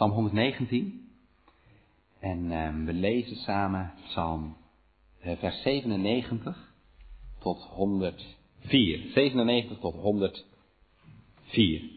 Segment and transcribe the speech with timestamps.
[0.00, 1.08] Psalm 119.
[2.20, 4.56] En ehm, we lezen samen Psalm
[5.18, 6.72] eh, vers 97
[7.38, 9.10] tot 104.
[9.12, 11.90] 97 tot 104.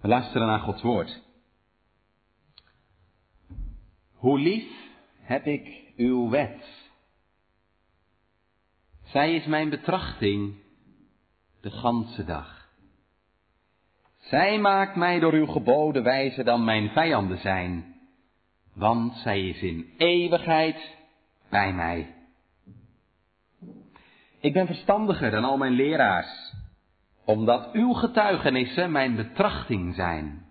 [0.00, 1.22] We luisteren naar Gods woord.
[4.14, 4.68] Hoe lief
[5.20, 6.89] heb ik uw wet.
[9.10, 10.54] Zij is mijn betrachting
[11.60, 12.68] de ganse dag.
[14.18, 17.94] Zij maakt mij door uw geboden wijzer dan mijn vijanden zijn,
[18.72, 20.96] want zij is in eeuwigheid
[21.48, 22.14] bij mij.
[24.40, 26.54] Ik ben verstandiger dan al mijn leraars,
[27.24, 30.46] omdat uw getuigenissen mijn betrachting zijn.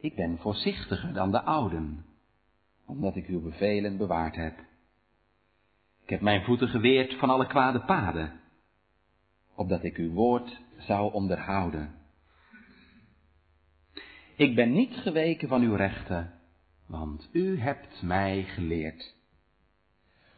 [0.00, 2.06] Ik ben voorzichtiger dan de ouden,
[2.86, 4.72] omdat ik uw bevelen bewaard heb.
[6.04, 8.40] Ik heb mijn voeten geweerd van alle kwade paden,
[9.54, 11.94] opdat ik uw woord zou onderhouden.
[14.36, 16.32] Ik ben niet geweken van uw rechten,
[16.86, 19.14] want u hebt mij geleerd.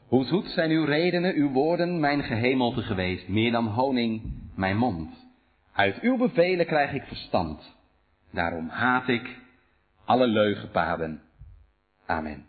[0.06, 4.22] Hoe zoet zijn uw redenen, uw woorden, mijn gehemelte geweest, meer dan honing,
[4.54, 5.26] mijn mond.
[5.72, 7.76] Uit uw bevelen krijg ik verstand.
[8.30, 9.38] Daarom haat ik
[10.04, 11.22] alle leugenpaden.
[12.06, 12.46] Amen.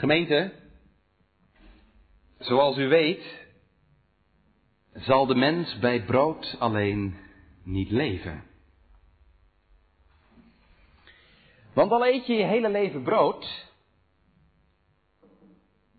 [0.00, 0.52] Gemeente,
[2.38, 3.46] zoals u weet,
[4.94, 7.16] zal de mens bij brood alleen
[7.64, 8.44] niet leven.
[11.72, 13.70] Want al eet je je hele leven brood,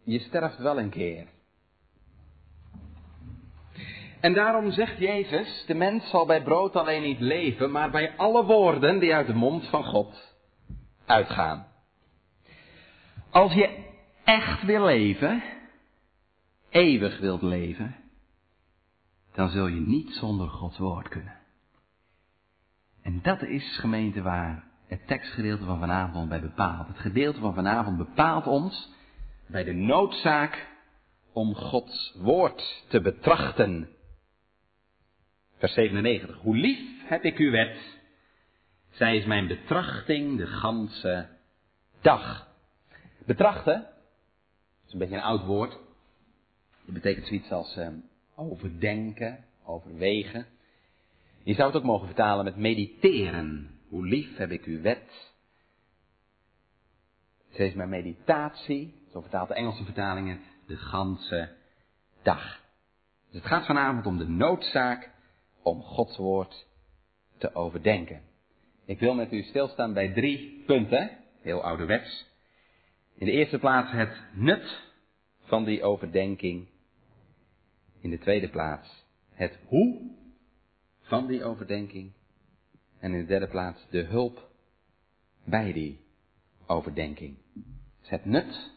[0.04, 1.28] je sterft wel een keer.
[4.20, 8.46] En daarom zegt Jezus, de mens zal bij brood alleen niet leven, maar bij alle
[8.46, 10.36] woorden die uit de mond van God
[11.06, 11.68] uitgaan.
[13.30, 13.90] Als je
[14.32, 15.44] echt wil leven,
[16.70, 17.96] eeuwig wilt leven,
[19.34, 21.38] dan zul je niet zonder Gods woord kunnen.
[23.02, 26.88] En dat is gemeente waar het tekstgedeelte van vanavond bij bepaalt.
[26.88, 28.92] Het gedeelte van vanavond bepaalt ons
[29.48, 30.67] bij de noodzaak
[31.34, 33.89] om Gods woord te betrachten.
[35.58, 36.38] Vers 97.
[36.38, 38.00] Hoe lief heb ik uw wet.
[38.89, 41.28] Zij is mijn betrachting de ganse
[42.02, 42.48] dag.
[43.26, 43.91] Betrachten,
[44.94, 45.78] is een beetje een oud woord.
[46.86, 47.88] Het betekent zoiets als eh,
[48.36, 50.46] overdenken, overwegen.
[51.44, 53.80] Je zou het ook mogen vertalen met mediteren.
[53.90, 55.32] Hoe lief heb ik uw wet.
[57.50, 61.50] Zij is mijn meditatie, zo vertaalt de Engelse vertalingen, de ganse
[62.22, 62.60] dag.
[63.30, 65.10] Dus het gaat vanavond om de noodzaak
[65.62, 66.68] om Gods woord
[67.38, 68.22] te overdenken.
[68.86, 72.30] Ik wil met u stilstaan bij drie punten, heel ouderwets.
[73.21, 74.82] In de eerste plaats het nut
[75.39, 76.67] van die overdenking.
[77.99, 80.11] In de tweede plaats het hoe
[81.02, 82.11] van die overdenking.
[82.99, 84.49] En in de derde plaats de hulp
[85.43, 85.99] bij die
[86.67, 87.37] overdenking.
[87.99, 88.71] Dus het nut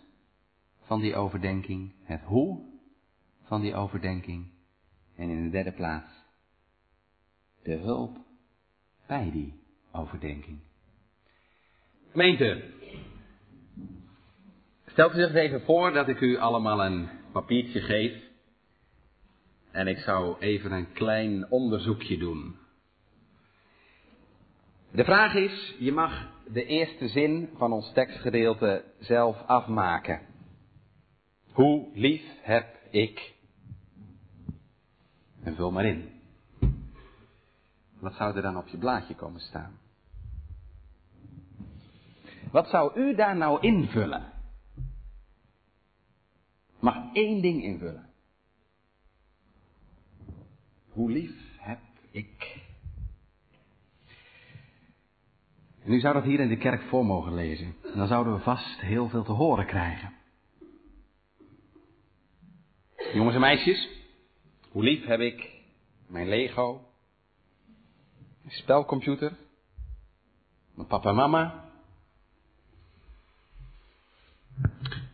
[0.83, 2.61] van die overdenking, het hoe
[3.43, 4.51] van die overdenking.
[5.17, 6.13] En in de derde plaats
[7.63, 8.17] de hulp
[9.07, 9.61] bij die
[9.93, 10.59] overdenking.
[12.11, 12.73] Gemeente,
[14.95, 18.23] stelt u zich even voor dat ik u allemaal een papiertje geef.
[19.71, 22.57] En ik zou even een klein onderzoekje doen.
[24.91, 30.21] De vraag is, je mag de eerste zin van ons tekstgedeelte zelf afmaken.
[31.53, 33.35] Hoe lief heb ik?
[35.43, 36.11] En vul maar in.
[38.01, 39.79] Wat zou er dan op je blaadje komen staan?
[42.51, 44.34] Wat zou u daar nou invullen?
[46.85, 48.11] Mag één ding invullen.
[50.89, 51.79] Hoe lief heb
[52.11, 52.61] ik?
[55.85, 57.75] En u zou dat hier in de kerk voor mogen lezen.
[57.83, 60.13] En dan zouden we vast heel veel te horen krijgen.
[63.13, 63.89] Jongens en meisjes,
[64.71, 65.51] hoe lief heb ik
[66.07, 66.89] mijn Lego,
[68.43, 69.37] mijn spelcomputer,
[70.75, 71.65] mijn papa en mama.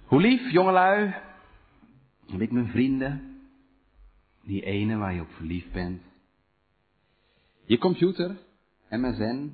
[0.05, 1.28] Hoe lief, jongelui,
[2.31, 3.41] heb ik mijn vrienden,
[4.43, 6.03] die ene waar je op verliefd bent.
[7.65, 8.37] Je computer,
[8.88, 9.53] MSN,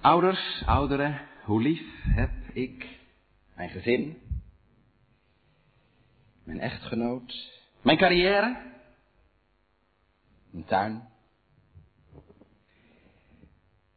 [0.00, 2.98] Ouders, ouderen, hoe lief heb ik
[3.54, 4.16] mijn gezin,
[6.44, 7.52] mijn echtgenoot,
[7.82, 8.56] mijn carrière,
[10.50, 11.08] mijn tuin.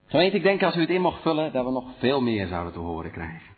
[0.06, 2.74] Gemeente, ik denk als u het in mocht vullen, dat we nog veel meer zouden
[2.74, 3.52] te horen krijgen.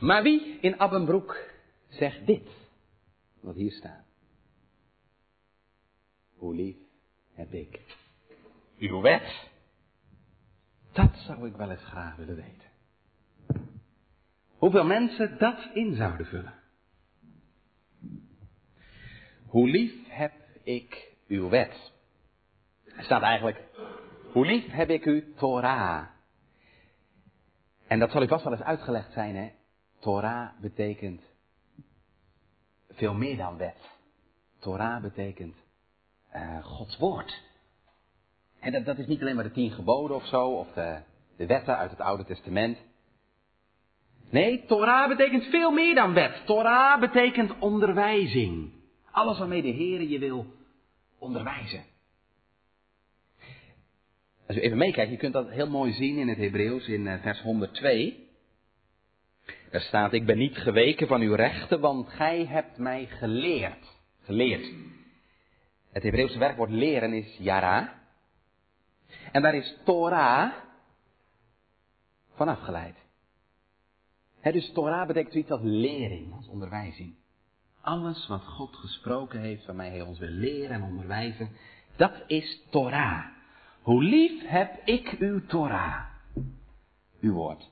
[0.00, 1.36] Maar wie in Abbenbroek
[1.88, 2.48] zegt dit,
[3.40, 4.04] wat hier staat?
[6.34, 6.76] Hoe lief
[7.34, 7.80] heb ik
[8.78, 9.48] uw wet?
[10.92, 12.68] Dat zou ik wel eens graag willen weten.
[14.56, 16.54] Hoeveel mensen dat in zouden vullen.
[19.46, 20.32] Hoe lief heb
[20.62, 21.92] ik uw wet?
[22.84, 23.64] Er staat eigenlijk,
[24.32, 26.06] hoe lief heb ik u Torah?
[27.86, 29.50] En dat zal u vast wel eens uitgelegd zijn, hè?
[30.00, 31.22] Torah betekent
[32.88, 33.78] veel meer dan wet.
[34.58, 35.56] Torah betekent
[36.34, 37.42] uh, Gods woord.
[38.60, 41.00] En dat, dat, is niet alleen maar de tien geboden of zo, of de,
[41.36, 42.78] de wetten uit het Oude Testament.
[44.30, 46.42] Nee, Torah betekent veel meer dan wet.
[46.46, 48.72] Torah betekent onderwijzing.
[49.10, 50.46] Alles waarmee de Heer je wil
[51.18, 51.84] onderwijzen.
[54.46, 57.22] Als u even meekijkt, je kunt dat heel mooi zien in het Hebreeuws in eh,
[57.22, 58.29] vers 102.
[59.70, 63.98] Er staat, ik ben niet geweken van uw rechten, want gij hebt mij geleerd.
[64.22, 64.72] Geleerd.
[65.92, 68.00] Het Hebreeuwse werkwoord leren is yara.
[69.32, 70.52] En daar is Torah
[72.34, 72.96] van afgeleid.
[74.42, 77.14] dus Torah betekent zoiets als lering, als onderwijzing.
[77.80, 81.48] Alles wat God gesproken heeft, waarmee Hij ons wil leren en onderwijzen,
[81.96, 83.24] dat is Torah.
[83.82, 86.04] Hoe lief heb ik uw Torah,
[87.20, 87.70] uw woord.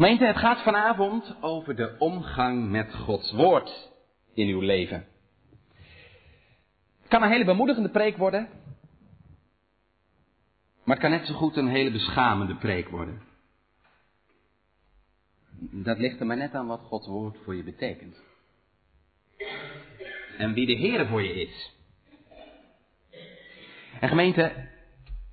[0.00, 3.90] Gemeente, het gaat vanavond over de omgang met Gods woord
[4.34, 5.06] in uw leven.
[7.00, 8.48] Het kan een hele bemoedigende preek worden,
[10.84, 13.22] maar het kan net zo goed een hele beschamende preek worden.
[15.70, 18.16] Dat ligt er maar net aan wat Gods woord voor je betekent.
[20.38, 21.74] En wie de Heer voor je is.
[24.00, 24.68] En gemeente,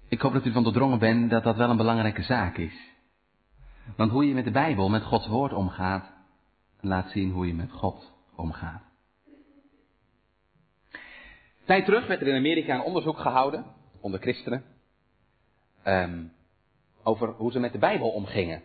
[0.08, 2.96] ik hoop dat u van doordrongen bent dat dat wel een belangrijke zaak is.
[3.96, 6.12] Want hoe je met de Bijbel, met Gods woord omgaat,
[6.80, 8.82] laat zien hoe je met God omgaat.
[11.66, 13.66] Tijd terug werd er in Amerika een onderzoek gehouden
[14.00, 14.64] onder christenen
[15.86, 16.34] um,
[17.04, 18.64] over hoe ze met de Bijbel omgingen.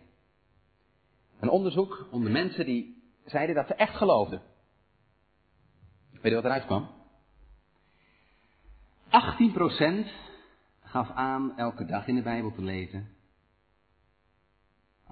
[1.40, 4.42] Een onderzoek onder mensen die zeiden dat ze echt geloofden.
[6.10, 6.90] Weet je wat eruit kwam?
[10.04, 10.08] 18%
[10.82, 13.08] gaf aan elke dag in de Bijbel te lezen.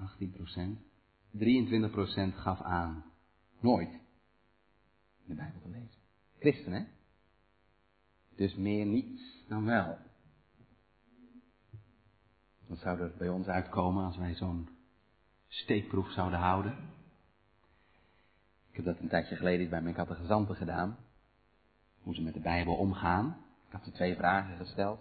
[0.01, 0.89] 18%.
[1.37, 3.03] 23% gaf aan
[3.59, 3.89] nooit
[5.25, 5.99] de Bijbel te lezen.
[6.39, 6.83] Christen, hè?
[8.35, 9.97] Dus meer niets dan wel.
[12.67, 14.69] Wat zou er bij ons uitkomen als wij zo'n
[15.47, 16.71] steekproef zouden houden?
[18.69, 20.97] Ik heb dat een tijdje geleden bij mijn catechizanten gedaan.
[22.01, 23.45] Hoe ze met de Bijbel omgaan.
[23.65, 24.99] Ik had ze twee vragen gesteld.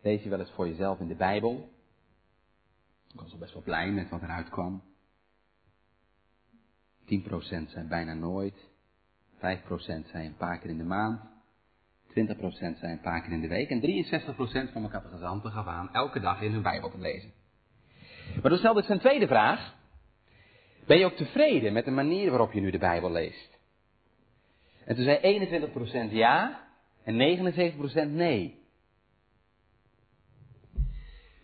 [0.00, 1.75] Lees je wel eens voor jezelf in de Bijbel?
[3.16, 4.82] Ik was al best wel blij met wat eruit kwam.
[7.04, 8.68] 10% zijn bijna nooit.
[9.36, 11.20] 5% zijn een paar keer in de maand.
[12.08, 12.12] 20%
[12.52, 13.70] zijn een paar keer in de week.
[13.70, 17.32] En 63% van mijn catechizanten gaf aan elke dag in hun Bijbel te lezen.
[18.40, 19.74] Maar dan stelde ik zijn tweede vraag.
[20.86, 23.58] Ben je ook tevreden met de manier waarop je nu de Bijbel leest?
[24.84, 26.66] En toen zei 21% ja
[27.04, 27.14] en
[28.08, 28.64] 79% nee.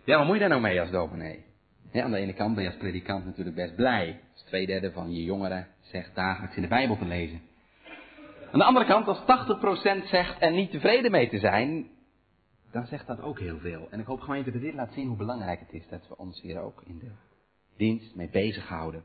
[0.04, 1.50] Ja, wat moet je daar nou mee als dominee?
[1.92, 4.20] Ja, aan de ene kant ben je als predikant natuurlijk best blij.
[4.32, 7.40] Als twee derde van je jongeren zegt dagelijks in de Bijbel te lezen.
[8.52, 9.20] Aan de andere kant, als
[10.04, 11.90] 80% zegt er niet tevreden mee te zijn,
[12.70, 13.88] dan zegt dat ook heel veel.
[13.90, 16.40] En ik hoop gemeente dat dit laat zien hoe belangrijk het is dat we ons
[16.40, 17.10] hier ook in de
[17.76, 19.04] dienst mee bezighouden.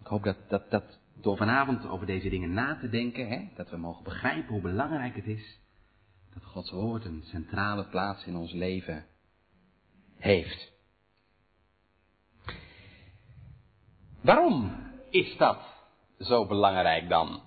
[0.00, 3.70] Ik hoop dat, dat, dat door vanavond over deze dingen na te denken, hè, dat
[3.70, 5.58] we mogen begrijpen hoe belangrijk het is
[6.34, 9.04] dat Gods woord een centrale plaats in ons leven
[10.16, 10.73] heeft.
[14.24, 14.72] Waarom
[15.10, 15.58] is dat
[16.18, 17.40] zo belangrijk dan?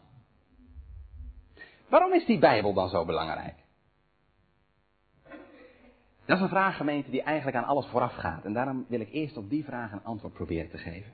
[1.90, 3.56] Waarom is die Bijbel dan zo belangrijk?
[6.26, 8.46] Dat is een vraag, gemeente, die eigenlijk aan alles vooraf gaat.
[8.46, 11.14] En daarom wil ik eerst op die vraag een antwoord proberen te geven.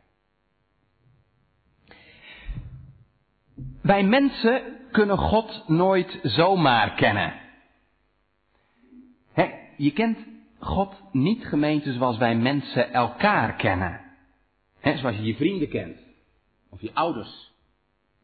[3.82, 7.34] Wij mensen kunnen God nooit zomaar kennen.
[9.78, 10.18] je kent
[10.60, 14.03] God niet gemeente zoals wij mensen elkaar kennen.
[14.84, 16.00] Zoals je je vrienden kent.
[16.70, 17.54] Of je ouders.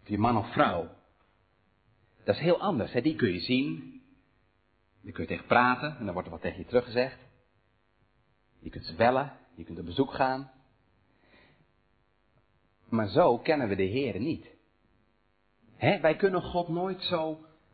[0.02, 0.90] Of je man of vrouw.
[2.24, 2.92] Dat is heel anders.
[2.92, 4.02] Die kun je zien.
[5.02, 5.98] Daar kun je tegen praten.
[5.98, 7.18] En dan wordt er wat tegen je teruggezegd.
[8.60, 9.34] Je kunt ze bellen.
[9.56, 10.52] Je kunt op bezoek gaan.
[12.90, 14.48] Maar zo kennen we de Heer niet.
[15.78, 17.30] wij kunnen God nooit zo,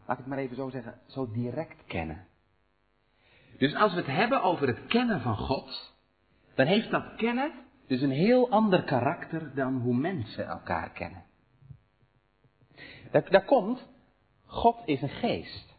[0.05, 2.27] laat ik het maar even zo zeggen, zo direct kennen.
[3.57, 5.93] Dus als we het hebben over het kennen van God,
[6.55, 11.23] dan heeft dat kennen dus een heel ander karakter dan hoe mensen elkaar kennen.
[13.11, 13.87] Dat, dat komt,
[14.45, 15.73] God is een geest.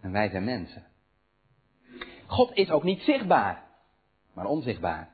[0.00, 0.86] En wij zijn mensen.
[2.26, 3.64] God is ook niet zichtbaar,
[4.32, 5.10] maar onzichtbaar.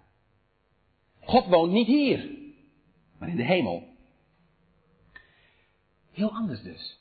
[1.20, 2.30] God woont niet hier,
[3.18, 3.96] maar in de hemel.
[6.10, 7.00] Heel anders dus.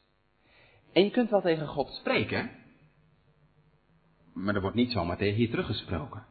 [0.93, 2.51] En je kunt wel tegen God spreken,
[4.33, 6.25] maar er wordt niet zomaar tegen je teruggesproken.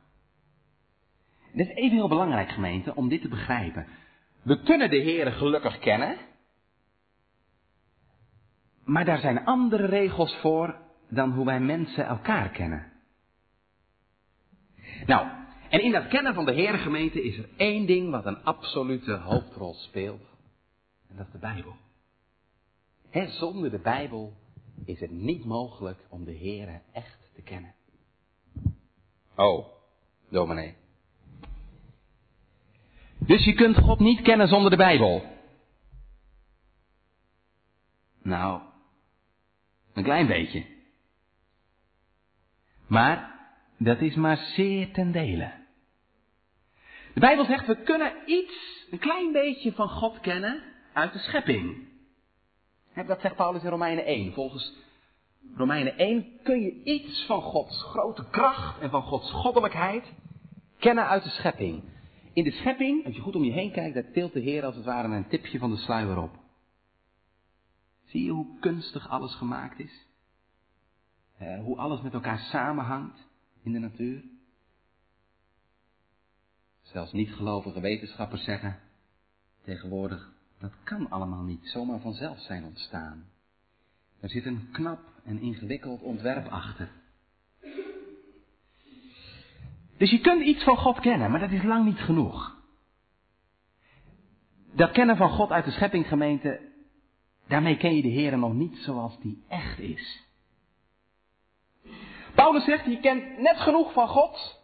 [1.57, 3.87] Het is even heel belangrijk, gemeente, om dit te begrijpen.
[4.43, 6.17] We kunnen de Heer gelukkig kennen,
[8.85, 12.93] maar daar zijn andere regels voor dan hoe wij mensen elkaar kennen.
[15.07, 15.29] Nou,
[15.69, 19.13] en in dat kennen van de Heer gemeente is er één ding wat een absolute
[19.13, 20.23] hoofdrol speelt.
[21.09, 21.77] En dat is de Bijbel.
[23.11, 24.33] He, zonder de Bijbel
[24.85, 27.75] is het niet mogelijk om de Heer echt te kennen.
[29.37, 29.67] Oh,
[30.29, 30.85] dominee.
[33.27, 35.23] Dus je kunt God niet kennen zonder de Bijbel.
[38.23, 38.61] Nou,
[39.95, 40.65] een klein beetje.
[42.87, 43.41] Maar
[43.79, 45.53] dat is maar zeer ten dele.
[47.15, 51.89] De Bijbel zegt, we kunnen iets, een klein beetje van God kennen uit de schepping.
[53.07, 54.33] Dat zegt Paulus in Romeinen 1.
[54.33, 54.73] Volgens
[55.57, 60.13] Romeinen 1 kun je iets van Gods grote kracht en van Gods goddelijkheid
[60.79, 61.83] kennen uit de schepping.
[62.37, 64.75] In de schepping, als je goed om je heen kijkt, daar tilt de Heer als
[64.75, 66.39] het ware een tipje van de sluier op.
[68.05, 70.07] Zie je hoe kunstig alles gemaakt is?
[71.37, 73.19] Eh, hoe alles met elkaar samenhangt
[73.63, 74.23] in de natuur?
[76.83, 78.81] Zelfs niet-gelovige wetenschappers zeggen
[79.63, 83.25] tegenwoordig, dat kan allemaal niet zomaar vanzelf zijn ontstaan.
[84.21, 86.91] Er zit een knap en ingewikkeld ontwerp achter.
[89.97, 92.55] Dus je kunt iets van God kennen, maar dat is lang niet genoeg.
[94.73, 96.61] Dat kennen van God uit de scheppinggemeente,
[97.47, 100.25] daarmee ken je de Heer nog niet zoals die echt is.
[102.35, 104.61] Paulus zegt, je kent net genoeg van God,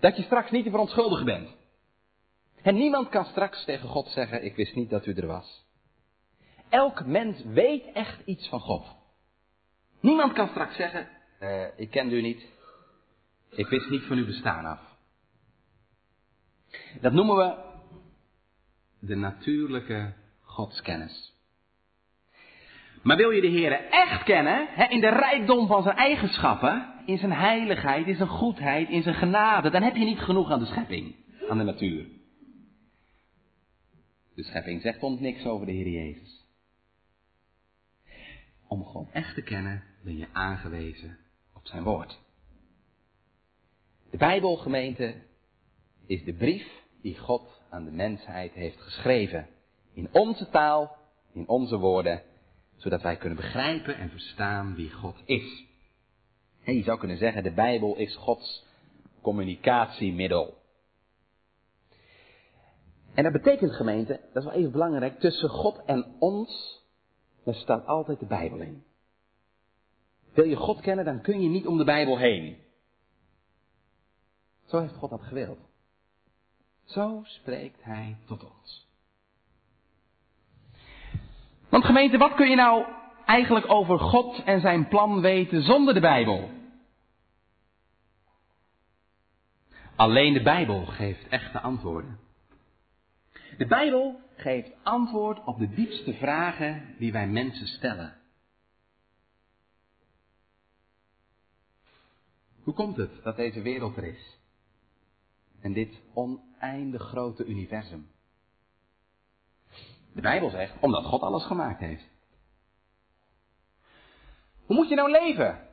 [0.00, 1.56] dat je straks niet te verontschuldigen bent.
[2.62, 5.64] En niemand kan straks tegen God zeggen, ik wist niet dat u er was.
[6.68, 8.86] Elk mens weet echt iets van God.
[10.00, 11.08] Niemand kan straks zeggen,
[11.40, 12.46] uh, ik kende u niet,
[13.56, 14.80] ik wist niet van uw bestaan af.
[17.00, 17.54] Dat noemen we
[18.98, 21.34] de natuurlijke godskennis.
[23.02, 27.18] Maar wil je de Heer echt kennen, hè, in de rijkdom van zijn eigenschappen, in
[27.18, 30.66] zijn heiligheid, in zijn goedheid, in zijn genade, dan heb je niet genoeg aan de
[30.66, 31.14] schepping,
[31.48, 32.06] aan de natuur.
[34.34, 36.44] De schepping zegt ons niks over de Heer Jezus.
[38.66, 41.18] Om God echt te kennen, ben je aangewezen
[41.54, 42.18] op zijn woord.
[44.10, 45.14] De Bijbelgemeente
[46.06, 46.66] is de brief
[47.02, 49.48] die God aan de mensheid heeft geschreven.
[49.92, 50.96] In onze taal,
[51.32, 52.22] in onze woorden,
[52.76, 55.64] zodat wij kunnen begrijpen en verstaan wie God is.
[56.64, 58.64] En je zou kunnen zeggen, de Bijbel is Gods
[59.20, 60.54] communicatiemiddel.
[63.14, 66.82] En dat betekent gemeente, dat is wel even belangrijk, tussen God en ons,
[67.44, 68.84] daar staat altijd de Bijbel in.
[70.32, 72.56] Wil je God kennen, dan kun je niet om de Bijbel heen.
[74.66, 75.58] Zo heeft God dat gewild.
[76.84, 78.86] Zo spreekt Hij tot ons.
[81.68, 82.84] Want gemeente, wat kun je nou
[83.26, 86.50] eigenlijk over God en zijn plan weten zonder de Bijbel?
[89.96, 92.18] Alleen de Bijbel geeft echte antwoorden.
[93.58, 98.16] De Bijbel geeft antwoord op de diepste vragen die wij mensen stellen.
[102.62, 104.38] Hoe komt het dat deze wereld er is?
[105.66, 108.10] En dit oneindig grote universum.
[110.14, 112.08] De Bijbel zegt, omdat God alles gemaakt heeft.
[114.66, 115.68] Hoe moet je nou leven?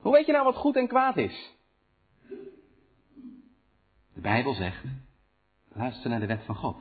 [0.00, 1.54] Hoe weet je nou wat goed en kwaad is?
[4.14, 4.84] De Bijbel zegt,
[5.72, 6.76] luister naar de wet van God.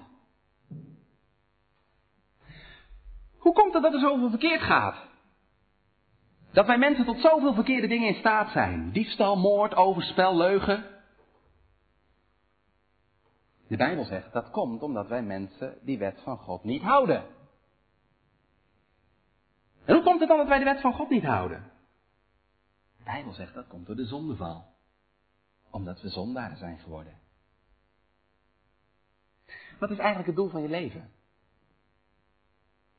[3.37, 4.97] Hoe komt het dat er zoveel verkeerd gaat?
[6.51, 8.91] Dat wij mensen tot zoveel verkeerde dingen in staat zijn.
[8.91, 10.94] Diefstal, moord, overspel, leugen.
[13.67, 17.25] De Bijbel zegt dat komt omdat wij mensen die wet van God niet houden.
[19.85, 21.71] En hoe komt het dan dat wij de wet van God niet houden?
[22.97, 24.65] De Bijbel zegt dat komt door de zondeval.
[25.69, 27.19] Omdat we zondaren zijn geworden.
[29.79, 31.11] Wat is eigenlijk het doel van je leven?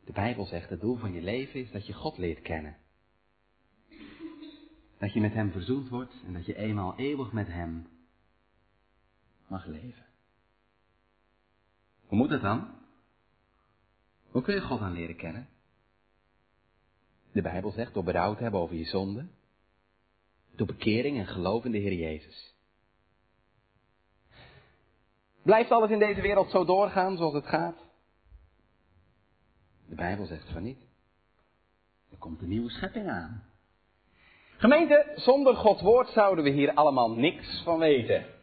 [0.04, 2.76] De Bijbel zegt het doel van je leven is dat je God leert kennen.
[4.98, 7.88] Dat je met Hem verzoend wordt en dat je eenmaal eeuwig met Hem
[9.46, 10.05] mag leven.
[12.06, 12.68] Hoe moet dat dan?
[14.30, 15.48] Hoe kun je God dan leren kennen?
[17.32, 19.26] De Bijbel zegt door berouw te hebben over je zonde,
[20.54, 22.54] door bekering en geloof in de Heer Jezus.
[25.42, 27.76] Blijft alles in deze wereld zo doorgaan zoals het gaat?
[29.88, 30.86] De Bijbel zegt van niet.
[32.10, 33.44] Er komt een nieuwe schepping aan.
[34.56, 38.35] Gemeente, zonder Gods woord zouden we hier allemaal niks van weten.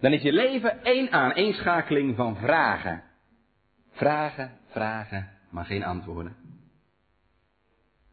[0.00, 3.02] Dan is je leven één aaneenschakeling van vragen.
[3.90, 6.36] Vragen, vragen, maar geen antwoorden.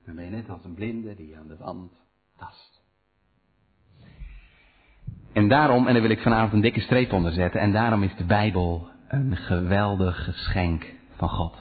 [0.05, 1.91] Dan ben je net als een blinde die aan de wand
[2.37, 2.83] tast.
[5.33, 8.15] En daarom, en daar wil ik vanavond een dikke streep onder zetten, en daarom is
[8.15, 11.55] de Bijbel een geweldig geschenk van God.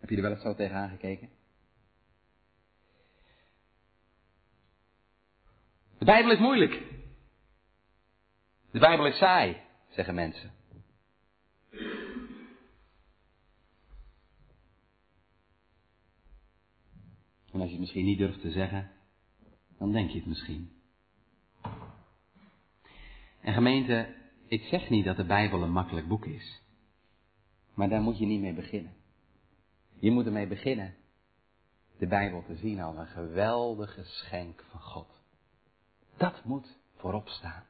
[0.00, 1.28] Heb je er wel eens zo tegenaan gekeken?
[5.98, 6.82] De Bijbel is moeilijk.
[8.70, 9.56] De Bijbel is saai,
[9.88, 10.52] zeggen mensen.
[17.52, 18.90] En als je het misschien niet durft te zeggen,
[19.78, 20.72] dan denk je het misschien.
[23.40, 24.14] En gemeente,
[24.46, 26.62] ik zeg niet dat de Bijbel een makkelijk boek is.
[27.74, 28.94] Maar daar moet je niet mee beginnen.
[29.98, 30.94] Je moet ermee beginnen
[31.98, 35.13] de Bijbel te zien als een geweldig geschenk van God.
[36.16, 37.64] Dat moet voorop staan.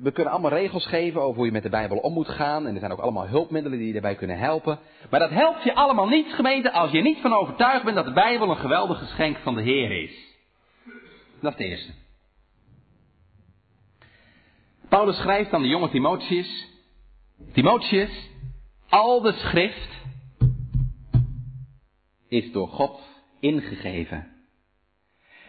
[0.00, 2.66] we kunnen allemaal regels geven over hoe je met de Bijbel om moet gaan.
[2.66, 4.78] En er zijn ook allemaal hulpmiddelen die je daarbij kunnen helpen.
[5.10, 8.12] Maar dat helpt je allemaal niet, gemeente, als je niet van overtuigd bent dat de
[8.12, 10.36] Bijbel een geweldig geschenk van de Heer is.
[11.40, 11.92] Dat is het eerste.
[14.88, 16.68] Paulus schrijft aan de jonge Timotheus.
[17.52, 18.30] Timotheus,
[18.88, 19.88] al de schrift
[22.28, 23.00] is door God
[23.40, 24.37] ingegeven.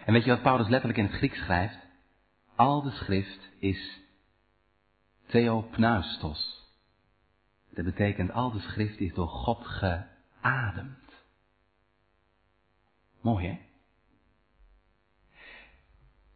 [0.10, 1.78] En weet je wat Paulus letterlijk in het Grieks schrijft?
[2.56, 4.02] Al de schrift is
[5.26, 6.68] theopneustos.
[7.70, 11.24] Dat betekent al de schrift is door God geademd.
[13.22, 13.58] Mooi hè?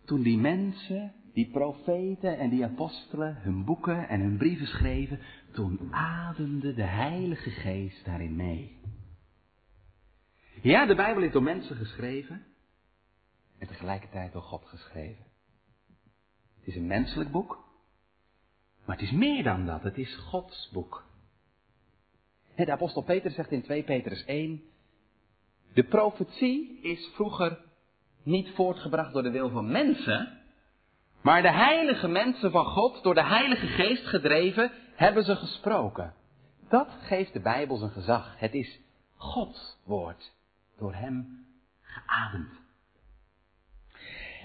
[0.06, 5.20] Toen die mensen, die profeten en die apostelen hun boeken en hun brieven schreven,
[5.52, 8.80] toen ademde de Heilige Geest daarin mee.
[10.62, 12.46] Ja, de Bijbel is door mensen geschreven
[13.64, 15.26] en tegelijkertijd door God geschreven.
[16.56, 17.64] Het is een menselijk boek,
[18.86, 19.84] maar het is meer dan dat.
[19.84, 21.06] Het is Gods boek.
[22.56, 24.64] De apostel Peter zegt in 2 Petrus 1,
[25.74, 27.60] de profetie is vroeger
[28.24, 30.42] niet voortgebracht door de wil van mensen,
[31.22, 36.14] maar de heilige mensen van God, door de Heilige Geest gedreven, hebben ze gesproken.
[36.70, 38.40] Dat geeft de Bijbel zijn gezag.
[38.40, 38.80] Het is
[39.16, 40.34] Gods woord,
[40.78, 41.46] door Hem
[41.82, 42.63] geademd.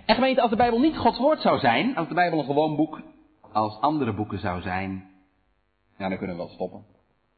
[0.08, 2.76] En gemeente, als de Bijbel niet Gods woord zou zijn, als de Bijbel een gewoon
[2.76, 3.00] boek
[3.52, 5.10] als andere boeken zou zijn,
[5.98, 6.84] ja, dan kunnen we wel stoppen.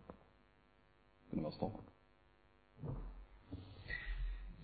[0.07, 1.85] We kunnen wel stoppen.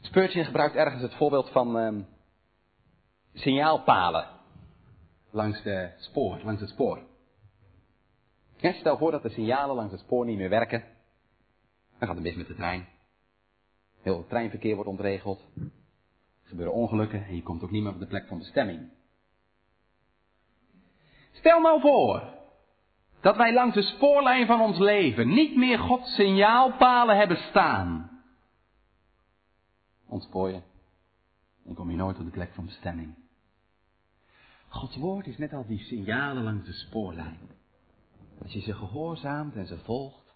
[0.00, 2.02] Spurgeon gebruikt ergens het voorbeeld van uh,
[3.34, 4.28] signaalpalen
[5.30, 7.02] langs, de spoor, langs het spoor.
[8.56, 10.84] stel voor dat de signalen langs het spoor niet meer werken.
[11.98, 12.88] Dan gaat het mis met de trein.
[14.02, 15.42] Heel het treinverkeer wordt ontregeld.
[16.46, 18.90] Gebeuren ongelukken en je komt ook niet meer op de plek van bestemming.
[21.32, 22.34] Stel nou voor
[23.20, 28.10] dat wij langs de spoorlijn van ons leven niet meer Gods signaalpalen hebben staan.
[30.06, 30.60] Ontspoor je.
[31.64, 33.14] Dan kom je nooit op de plek van bestemming.
[34.68, 37.38] Gods woord is net als die signalen langs de spoorlijn.
[38.42, 40.34] Als je ze gehoorzaamt en ze volgt,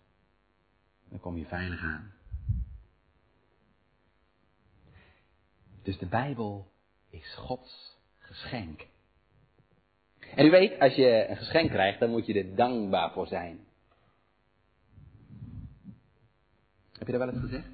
[1.08, 2.12] dan kom je veilig aan.
[5.90, 6.70] Dus de Bijbel
[7.08, 8.86] is Gods geschenk.
[10.34, 13.58] En u weet, als je een geschenk krijgt, dan moet je er dankbaar voor zijn.
[16.98, 17.68] Heb je dat wel eens gezegd?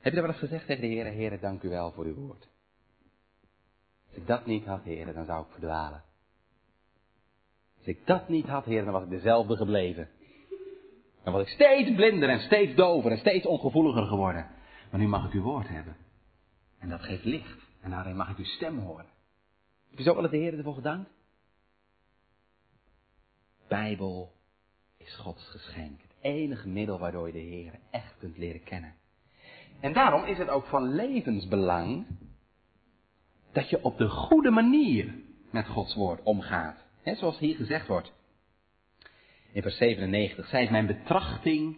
[0.00, 2.14] Heb je dat wel eens gezegd tegen de Heer, Heer, dank u wel voor uw
[2.14, 2.48] woord.
[4.08, 6.02] Als ik dat niet had, Heer, dan zou ik verdwalen.
[7.78, 10.08] Als ik dat niet had, Heer, dan was ik dezelfde gebleven.
[11.22, 14.54] Dan was ik steeds blinder en steeds dover en steeds ongevoeliger geworden.
[14.90, 15.96] Maar nu mag ik uw woord hebben.
[16.78, 17.64] En dat geeft licht.
[17.80, 19.06] En daarin mag ik uw stem horen.
[19.88, 21.10] Heb je zo wel de Heer ervoor gedankt?
[23.68, 24.32] Bijbel
[24.96, 26.00] is Gods geschenk.
[26.00, 28.94] Het enige middel waardoor je de Heer echt kunt leren kennen.
[29.80, 32.06] En daarom is het ook van levensbelang
[33.52, 35.14] dat je op de goede manier
[35.50, 36.84] met Gods woord omgaat.
[37.02, 38.12] He, zoals hier gezegd wordt.
[39.52, 41.76] In vers 97, zij is mijn betrachting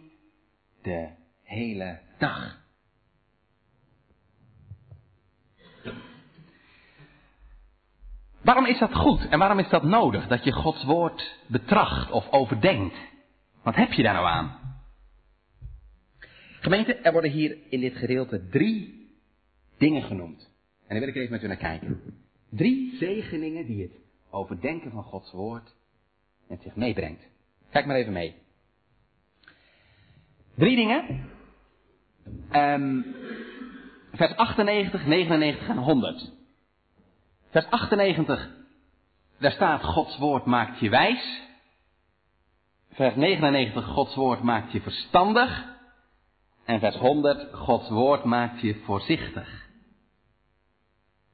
[0.81, 1.09] de
[1.43, 2.67] hele dag.
[8.49, 12.31] Waarom is dat goed en waarom is dat nodig dat je Gods woord betracht of
[12.31, 12.95] overdenkt?
[13.63, 14.59] Wat heb je daar nou aan?
[16.59, 19.07] Gemeente, er worden hier in dit gedeelte drie
[19.77, 20.49] dingen genoemd.
[20.87, 22.01] En daar wil ik even met u naar kijken.
[22.49, 23.91] Drie zegeningen die het
[24.29, 25.75] overdenken van Gods woord
[26.47, 27.27] met zich meebrengt.
[27.71, 28.35] Kijk maar even mee.
[30.55, 31.29] Drie dingen.
[32.51, 33.05] Um,
[34.13, 36.37] vers 98, 99 en 100.
[37.49, 38.49] Vers 98,
[39.39, 41.41] daar staat Gods woord maakt je wijs.
[42.91, 45.77] Vers 99, Gods woord maakt je verstandig.
[46.65, 49.67] En vers 100, Gods woord maakt je voorzichtig.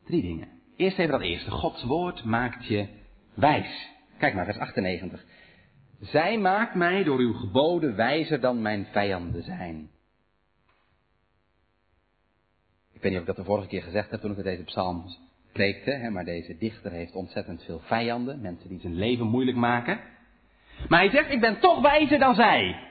[0.06, 0.50] Drie dingen.
[0.76, 1.52] Eerst even dat eerste.
[1.52, 2.88] Gods woord maakt je
[3.34, 3.90] wijs.
[4.18, 5.26] Kijk maar, vers 98.
[6.00, 9.90] Zij maakt mij door uw geboden wijzer dan mijn vijanden zijn.
[12.94, 15.06] Ik weet niet of ik dat de vorige keer gezegd heb toen ik deze psalm
[15.56, 20.00] preekte, hè, maar deze dichter heeft ontzettend veel vijanden, mensen die zijn leven moeilijk maken.
[20.88, 22.90] Maar hij zegt, ik ben toch wijzer dan zij.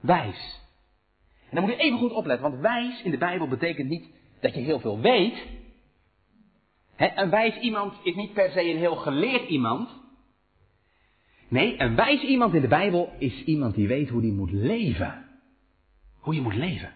[0.00, 0.60] Wijs.
[1.48, 4.06] En dan moet je even goed opletten, want wijs in de Bijbel betekent niet
[4.40, 5.46] dat je heel veel weet.
[6.96, 9.90] een wijs iemand is niet per se een heel geleerd iemand.
[11.48, 15.24] Nee, een wijs iemand in de Bijbel is iemand die weet hoe die moet leven.
[16.20, 16.92] Hoe je moet leven.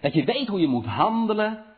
[0.00, 1.73] Dat je weet hoe je moet handelen.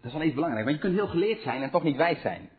[0.00, 2.20] Dat is wel even belangrijk, want je kunt heel geleerd zijn en toch niet wijs
[2.20, 2.50] zijn.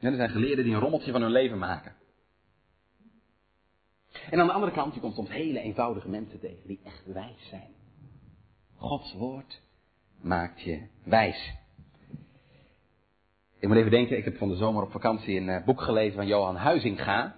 [0.00, 1.94] er zijn geleerden die een rommeltje van hun leven maken.
[4.30, 7.48] En aan de andere kant, je komt soms hele eenvoudige mensen tegen die echt wijs
[7.48, 7.74] zijn.
[8.76, 9.60] Gods woord
[10.20, 11.54] maakt je wijs.
[13.58, 16.14] Ik moet even denken, ik heb van de zomer op vakantie een eh, boek gelezen
[16.14, 17.36] van Johan Huizinga.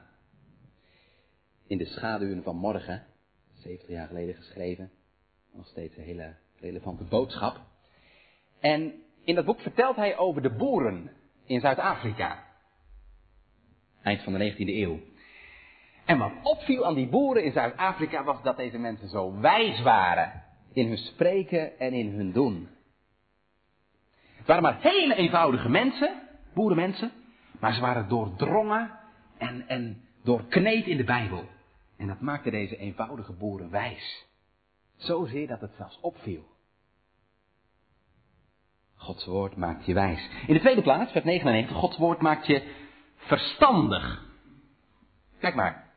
[1.66, 3.06] In de schaduwen van morgen,
[3.54, 4.90] 70 jaar geleden geschreven.
[5.52, 7.60] Nog steeds een hele relevante boodschap.
[8.66, 8.92] En
[9.24, 11.10] in dat boek vertelt hij over de boeren
[11.44, 12.44] in Zuid-Afrika.
[14.02, 15.00] Eind van de 19e eeuw.
[16.04, 20.42] En wat opviel aan die boeren in Zuid-Afrika was dat deze mensen zo wijs waren
[20.72, 22.68] in hun spreken en in hun doen.
[24.36, 26.22] Het waren maar hele eenvoudige mensen,
[26.54, 27.10] boerenmensen,
[27.60, 28.90] maar ze waren doordrongen
[29.38, 31.44] en, en doorkneed in de Bijbel.
[31.96, 34.26] En dat maakte deze eenvoudige boeren wijs.
[34.96, 36.55] Zozeer dat het zelfs opviel.
[39.06, 40.28] Gods woord maakt je wijs.
[40.46, 42.74] In de tweede plaats, vers 99, Gods woord maakt je
[43.16, 44.24] verstandig.
[45.38, 45.90] Kijk maar.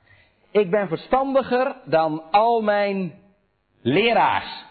[0.52, 3.20] Ik ben verstandiger dan al mijn
[3.82, 4.66] leraars.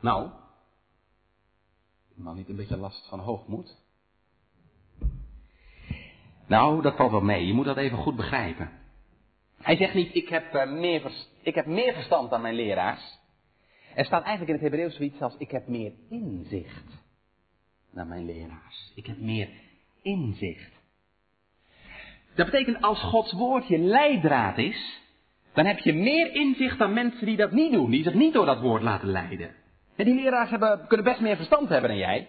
[0.00, 0.30] Nou,
[2.14, 3.76] man niet een beetje last van hoogmoed?
[6.46, 7.46] Nou, dat valt wel mee.
[7.46, 8.70] Je moet dat even goed begrijpen.
[9.56, 13.18] Hij zegt niet, ik heb, uh, meer, ik heb meer verstand dan mijn leraars.
[13.94, 17.01] Er staat eigenlijk in het Hebreeuws zoiets als, ik heb meer inzicht
[17.92, 18.92] dan mijn leraars.
[18.94, 19.48] Ik heb meer
[20.02, 20.72] inzicht.
[22.34, 25.00] Dat betekent als Gods woord je leidraad is,
[25.52, 28.46] dan heb je meer inzicht dan mensen die dat niet doen, die zich niet door
[28.46, 29.54] dat woord laten leiden.
[29.96, 32.28] En die leraars hebben, kunnen best meer verstand hebben dan jij.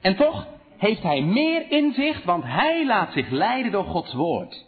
[0.00, 4.66] En toch heeft hij meer inzicht, want hij laat zich leiden door Gods woord.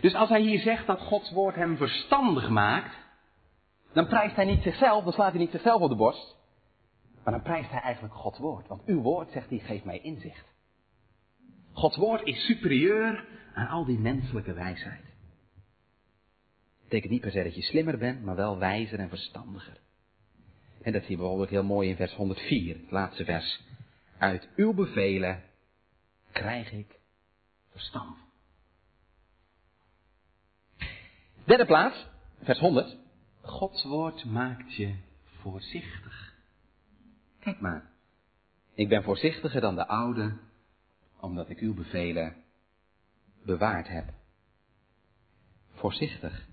[0.00, 2.96] Dus als hij hier zegt dat Gods woord hem verstandig maakt,
[3.92, 6.37] dan prijst hij niet zichzelf, dan slaat hij niet zichzelf op de borst.
[7.28, 8.68] Maar dan prijst hij eigenlijk Gods woord.
[8.68, 10.44] Want uw woord, zegt hij, geeft mij inzicht.
[11.72, 15.08] Gods woord is superieur aan al die menselijke wijsheid
[16.88, 19.80] betekent niet per se dat je slimmer bent, maar wel wijzer en verstandiger.
[20.82, 23.60] En dat zie je bijvoorbeeld heel mooi in vers 104, het laatste vers.
[24.18, 25.42] Uit uw bevelen
[26.32, 26.98] krijg ik
[27.70, 28.16] verstand.
[31.44, 32.06] Derde plaats,
[32.42, 32.96] vers 100.
[33.40, 34.94] Gods woord maakt je
[35.40, 36.27] voorzichtig.
[37.40, 37.90] Kijk maar.
[38.74, 40.36] Ik ben voorzichtiger dan de oude,
[41.20, 42.36] omdat ik uw bevelen
[43.44, 44.04] bewaard heb.
[45.72, 46.46] Voorzichtig.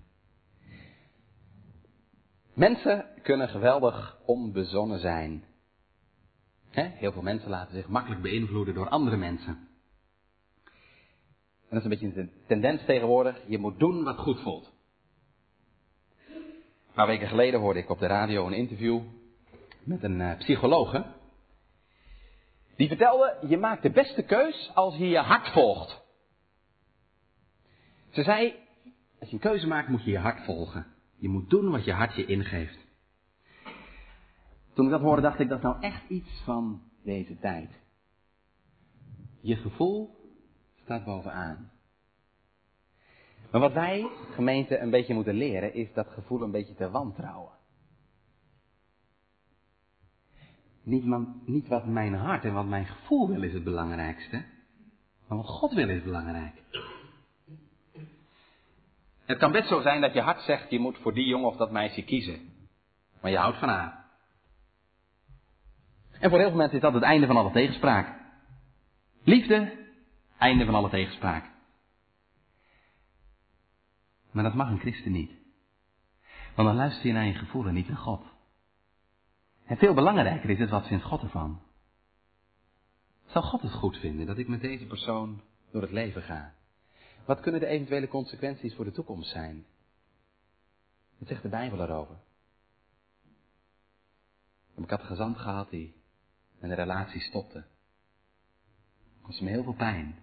[2.54, 5.44] Mensen kunnen geweldig onbezonnen zijn.
[6.70, 9.68] Heel veel mensen laten zich makkelijk beïnvloeden door andere mensen.
[11.68, 13.40] En dat is een beetje een tendens tegenwoordig.
[13.46, 14.72] Je moet doen wat goed voelt.
[16.28, 19.00] Een paar weken geleden hoorde ik op de radio een interview
[19.86, 21.04] met een uh, psychologe.
[22.76, 26.04] Die vertelde, je maakt de beste keus als je je hart volgt.
[28.10, 28.54] Ze zei,
[29.20, 30.86] als je een keuze maakt moet je je hart volgen.
[31.16, 32.86] Je moet doen wat je hart je ingeeft.
[34.74, 37.70] Toen ik dat hoorde, dacht ik dat is nou echt iets van deze tijd.
[39.40, 40.16] Je gevoel
[40.82, 41.70] staat bovenaan.
[43.50, 47.55] Maar wat wij, gemeente, een beetje moeten leren, is dat gevoel een beetje te wantrouwen.
[50.86, 54.44] Niet, man, niet wat mijn hart en wat mijn gevoel wil is het belangrijkste,
[55.28, 56.62] maar wat God wil is belangrijk.
[59.24, 61.56] Het kan best zo zijn dat je hart zegt, je moet voor die jongen of
[61.56, 62.40] dat meisje kiezen.
[63.20, 64.04] Maar je houdt van haar.
[66.20, 68.20] En voor heel veel mensen is dat het einde van alle tegenspraak.
[69.24, 69.72] Liefde,
[70.38, 71.50] einde van alle tegenspraak.
[74.30, 75.32] Maar dat mag een christen niet.
[76.54, 78.35] Want dan luister je naar je gevoel en niet naar God.
[79.66, 81.60] En veel belangrijker is het, wat vindt God ervan?
[83.26, 86.54] Zal God het goed vinden dat ik met deze persoon door het leven ga?
[87.24, 89.66] Wat kunnen de eventuele consequenties voor de toekomst zijn?
[91.18, 92.16] Wat zegt de Bijbel erover?
[94.76, 95.94] Ik had een gezant gehad die
[96.58, 97.58] met een relatie stopte.
[97.58, 100.18] Het kostte me heel veel pijn.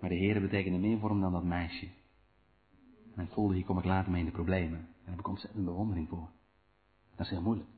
[0.00, 1.88] Maar de Heer betekende meer voor hem dan dat meisje.
[3.16, 4.78] En ik voelde, hier kom ik later mee in de problemen.
[4.78, 6.28] En daar heb ik ontzettend bewondering voor.
[7.16, 7.68] Dat is heel moeilijk.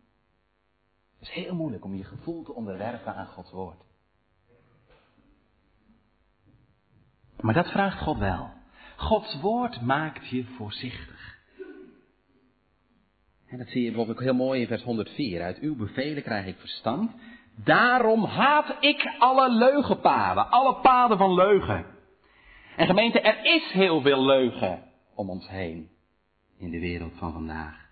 [1.27, 3.85] Het is heel moeilijk om je gevoel te onderwerpen aan Gods woord.
[7.41, 8.51] Maar dat vraagt God wel.
[8.97, 11.39] Gods woord maakt je voorzichtig.
[13.47, 15.43] En dat zie je bijvoorbeeld heel mooi in vers 104.
[15.43, 17.11] Uit uw bevelen krijg ik verstand.
[17.55, 21.87] Daarom haat ik alle leugenpaden, alle paden van leugen.
[22.77, 24.83] En gemeente, er is heel veel leugen
[25.15, 25.91] om ons heen
[26.59, 27.86] in de wereld van vandaag.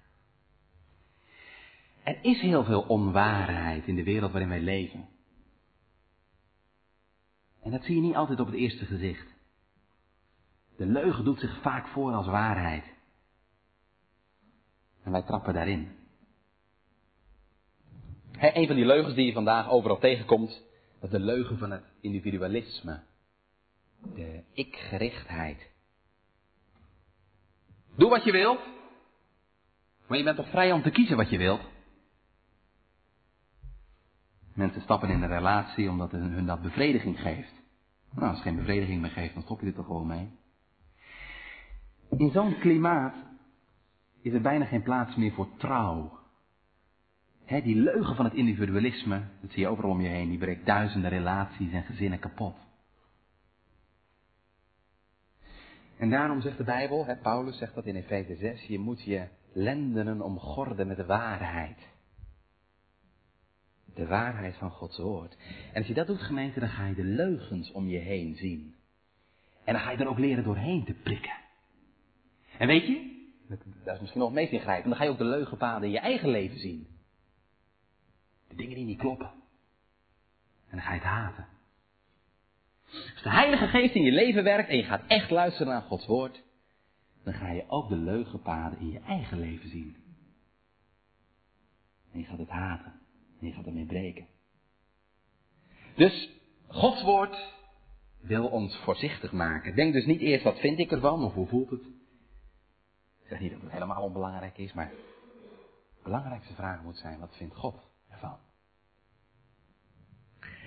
[2.04, 5.08] Er is heel veel onwaarheid in de wereld waarin wij leven.
[7.62, 9.26] En dat zie je niet altijd op het eerste gezicht.
[10.76, 12.84] De leugen doet zich vaak voor als waarheid.
[15.02, 15.96] En wij trappen daarin.
[18.32, 20.62] He, een van die leugens die je vandaag overal tegenkomt,
[21.00, 23.02] dat is de leugen van het individualisme.
[24.14, 25.70] De ikgerichtheid.
[27.96, 28.60] Doe wat je wilt,
[30.06, 31.72] maar je bent toch vrij om te kiezen wat je wilt?
[34.54, 37.52] Mensen stappen in een relatie omdat hun dat bevrediging geeft.
[38.12, 40.30] Nou, als het geen bevrediging meer geeft, dan stop je er toch gewoon mee.
[42.10, 43.14] In zo'n klimaat
[44.22, 46.18] is er bijna geen plaats meer voor trouw.
[47.46, 51.10] die leugen van het individualisme, dat zie je overal om je heen, die breekt duizenden
[51.10, 52.56] relaties en gezinnen kapot.
[55.96, 60.20] En daarom zegt de Bijbel, Paulus zegt dat in Efeze 6, je moet je lendenen
[60.20, 61.93] omgorden met de waarheid.
[63.94, 65.36] De waarheid van Gods woord.
[65.72, 68.74] En als je dat doet, gemeente, dan ga je de leugens om je heen zien.
[69.64, 71.34] En dan ga je er ook leren doorheen te prikken.
[72.58, 73.14] En weet je,
[73.84, 75.98] dat is misschien nog het meest ingrijpend, dan ga je ook de leugenpaden in je
[75.98, 76.86] eigen leven zien.
[78.48, 79.30] De dingen die niet kloppen.
[80.68, 81.46] En dan ga je het haten.
[82.90, 86.06] Als de Heilige Geest in je leven werkt en je gaat echt luisteren naar Gods
[86.06, 86.42] woord,
[87.24, 89.96] dan ga je ook de leugenpaden in je eigen leven zien.
[92.12, 92.92] En je gaat het haten.
[93.40, 94.26] En je gaat ermee breken.
[95.94, 96.30] Dus
[96.66, 97.52] Gods woord
[98.20, 99.74] wil ons voorzichtig maken.
[99.74, 101.82] Denk dus niet eerst wat vind ik ervan of hoe voelt het.
[103.22, 104.90] Ik zeg niet dat het helemaal onbelangrijk is, maar
[105.96, 108.36] de belangrijkste vraag moet zijn, wat vindt God ervan?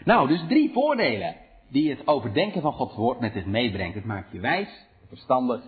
[0.03, 1.36] Nou, dus drie voordelen
[1.69, 3.95] die het overdenken van Gods woord met zich meebrengt.
[3.95, 5.63] Het maakt je wijs, verstandig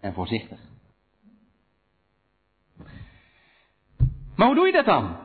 [0.00, 0.60] en voorzichtig.
[4.36, 5.23] Maar hoe doe je dat dan?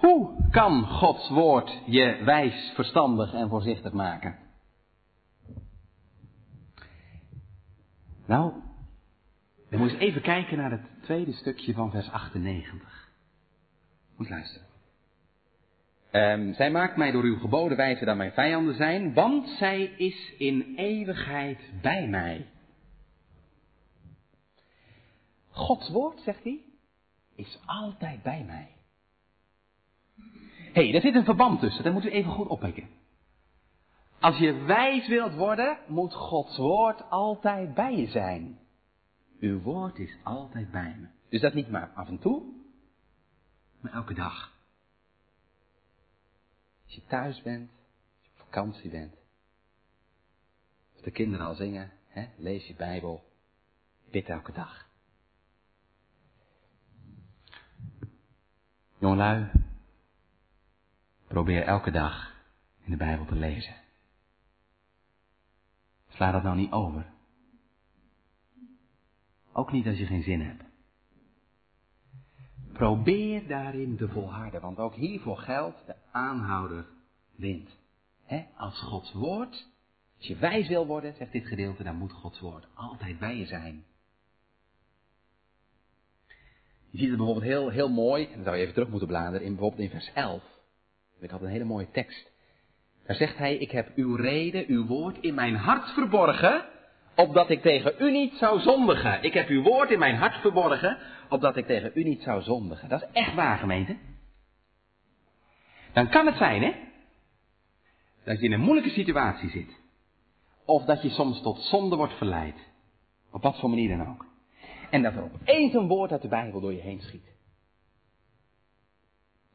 [0.00, 4.38] Hoe kan Gods woord je wijs, verstandig en voorzichtig maken?
[8.26, 8.52] Nou,
[9.70, 13.10] dan moet eens even kijken naar het tweede stukje van vers 98.
[14.16, 14.68] Moet luisteren.
[16.12, 20.34] Um, zij maakt mij door uw geboden wijzer dan mijn vijanden zijn, want zij is
[20.38, 22.46] in eeuwigheid bij mij.
[25.50, 26.60] Gods woord, zegt hij,
[27.34, 28.68] is altijd bij mij.
[30.72, 32.88] Hé, hey, daar zit een verband tussen, dat moet u even goed oppikken.
[34.20, 38.58] Als je wijs wilt worden, moet Gods woord altijd bij je zijn.
[39.40, 41.06] Uw woord is altijd bij me.
[41.28, 42.42] Dus dat niet maar af en toe,
[43.80, 44.52] maar elke dag.
[46.84, 49.14] Als je thuis bent, als je op vakantie bent.
[50.92, 53.24] Als de kinderen al zingen, hè, lees je Bijbel,
[54.10, 54.88] bid elke dag.
[58.98, 59.50] Jongelui,
[61.30, 62.32] probeer elke dag
[62.84, 63.74] in de Bijbel te lezen.
[66.08, 67.06] Sla dat nou niet over.
[69.52, 70.62] Ook niet als je geen zin hebt.
[72.72, 76.86] Probeer daarin te volharden, want ook hiervoor geldt de aanhouder
[77.36, 77.68] wint.
[78.56, 79.68] als Gods woord
[80.18, 83.46] Als je wijs wil worden, zegt dit gedeelte, dan moet Gods woord altijd bij je
[83.46, 83.84] zijn.
[86.90, 89.42] Je ziet het bijvoorbeeld heel, heel mooi, en dan zou je even terug moeten bladeren,
[89.46, 90.58] in, bijvoorbeeld in vers 11.
[91.20, 92.30] Ik had een hele mooie tekst.
[93.06, 96.64] Daar zegt hij, ik heb uw reden, uw woord in mijn hart verborgen,
[97.16, 99.22] opdat ik tegen u niet zou zondigen.
[99.22, 102.88] Ik heb uw woord in mijn hart verborgen, opdat ik tegen u niet zou zondigen.
[102.88, 103.96] Dat is echt waar, gemeente.
[105.92, 106.74] Dan kan het zijn, hè?
[108.24, 109.78] Dat je in een moeilijke situatie zit.
[110.64, 112.56] Of dat je soms tot zonde wordt verleid.
[113.30, 114.26] Op wat voor manier dan ook.
[114.90, 117.24] En dat er opeens een woord uit de Bijbel door je heen schiet.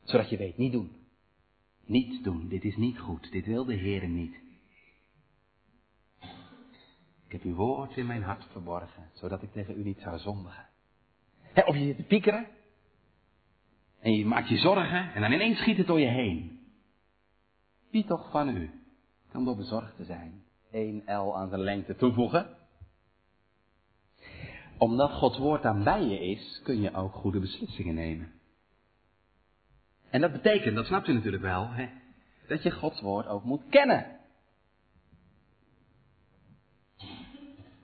[0.03, 1.04] Zodat je weet, niet doen.
[1.85, 4.35] Niet doen, dit is niet goed, dit wil de Heer niet.
[7.25, 10.65] Ik heb uw woord in mijn hart verborgen, zodat ik tegen u niet zou zondigen.
[11.65, 12.47] of je zit te piekeren.
[13.99, 16.59] En je maakt je zorgen en dan ineens schiet het door je heen.
[17.89, 18.69] Wie toch van u
[19.31, 20.43] kan door bezorgd te zijn?
[20.71, 22.57] 1 L aan zijn lengte toevoegen.
[24.77, 28.34] Omdat Gods woord dan bij je is, kun je ook goede beslissingen nemen.
[30.15, 31.89] En dat betekent, dat snapt u natuurlijk wel, hè,
[32.47, 34.19] dat je Gods woord ook moet kennen.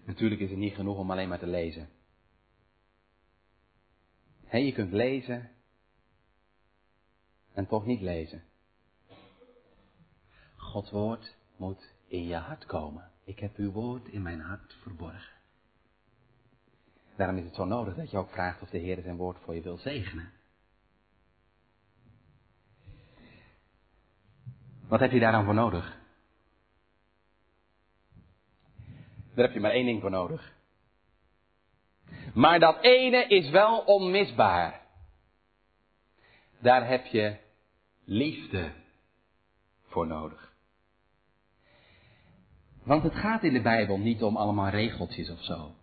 [0.06, 1.90] Natuurlijk is het niet genoeg om alleen maar te lezen.
[4.46, 5.50] He, je kunt lezen
[7.54, 8.44] en toch niet lezen.
[10.56, 13.12] Gods woord moet in je hart komen.
[13.24, 15.36] Ik heb uw woord in mijn hart verborgen.
[17.16, 19.56] Daarom is het zo nodig dat je ook vraagt of de Heer zijn woord voor
[19.56, 20.32] je wil zegenen.
[24.92, 25.98] Wat heb je daar dan voor nodig?
[29.34, 30.54] Daar heb je maar één ding voor nodig.
[32.34, 34.82] Maar dat ene is wel onmisbaar.
[36.60, 37.38] Daar heb je
[38.04, 38.72] liefde
[39.88, 40.54] voor nodig.
[42.84, 45.76] Want het gaat in de Bijbel niet om allemaal regeltjes of zo.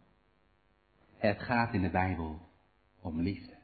[1.16, 2.40] Het gaat in de Bijbel
[3.00, 3.57] om liefde.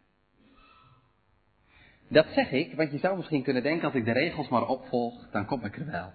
[2.09, 5.31] Dat zeg ik, want je zou misschien kunnen denken, als ik de regels maar opvolg,
[5.31, 6.13] dan kom ik er wel.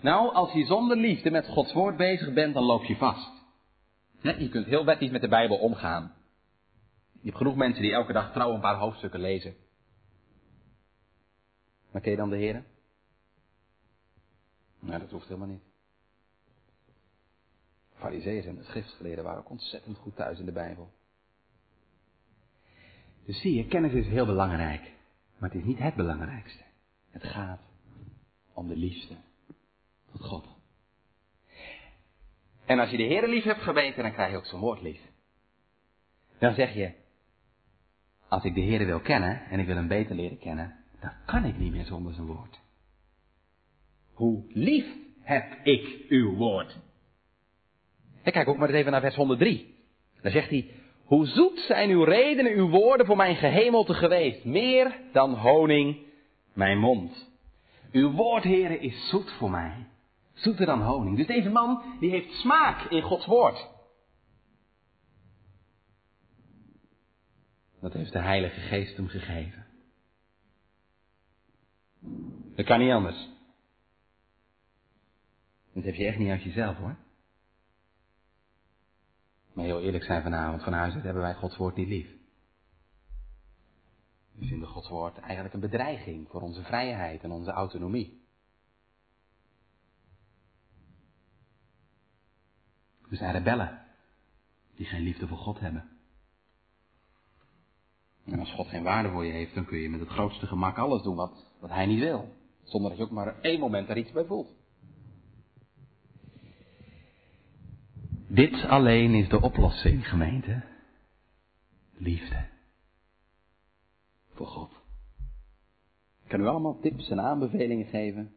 [0.00, 3.30] Nou, als je zonder liefde met Gods woord bezig bent, dan loop je vast.
[4.20, 6.14] je kunt heel wettig met de Bijbel omgaan.
[7.12, 9.54] Je hebt genoeg mensen die elke dag trouw een paar hoofdstukken lezen.
[11.90, 12.64] Maar ken je dan de Heer?
[14.80, 15.62] Nou, dat hoeft helemaal niet.
[17.94, 20.90] Farizeeën en de schriftgeleerden waren ook ontzettend goed thuis in de Bijbel.
[23.30, 24.92] Dus zie je, kennis is heel belangrijk.
[25.38, 26.62] Maar het is niet het belangrijkste.
[27.10, 27.60] Het gaat
[28.54, 29.16] om de liefde
[30.12, 30.48] tot God.
[32.64, 35.00] En als je de Heer lief hebt geweten, dan krijg je ook zijn woord lief.
[36.38, 36.92] Dan zeg je,
[38.28, 41.44] als ik de Heer wil kennen en ik wil hem beter leren kennen, dan kan
[41.44, 42.60] ik niet meer zonder zijn woord.
[44.12, 44.86] Hoe lief
[45.20, 46.78] heb ik uw woord?
[48.22, 49.74] En kijk ook maar eens even naar vers 103.
[50.20, 50.79] Dan zegt hij,
[51.10, 54.44] hoe zoet zijn uw redenen, uw woorden voor mijn gehemelte geweest.
[54.44, 55.98] Meer dan honing
[56.52, 57.30] mijn mond.
[57.92, 59.86] Uw woord, heren, is zoet voor mij.
[60.32, 61.16] Zoeter dan honing.
[61.16, 63.68] Dus deze man, die heeft smaak in Gods woord.
[67.80, 69.66] Dat heeft de Heilige Geest hem gegeven.
[72.54, 73.28] Dat kan niet anders.
[75.72, 76.96] Dat heb je echt niet uit jezelf hoor.
[79.60, 82.08] Maar heel eerlijk zijn vanavond, van huis uit hebben wij Gods woord niet lief.
[84.32, 88.24] We vinden Gods woord eigenlijk een bedreiging voor onze vrijheid en onze autonomie.
[93.08, 93.82] We zijn rebellen
[94.74, 95.88] die geen liefde voor God hebben.
[98.24, 100.78] En als God geen waarde voor je heeft, dan kun je met het grootste gemak
[100.78, 102.32] alles doen wat, wat Hij niet wil.
[102.62, 104.59] Zonder dat je ook maar één moment daar iets bij voelt.
[108.32, 110.62] Dit alleen is de oplossing, gemeente.
[111.96, 112.46] Liefde.
[114.34, 114.72] Voor God.
[116.22, 118.32] Ik kan u allemaal tips en aanbevelingen geven.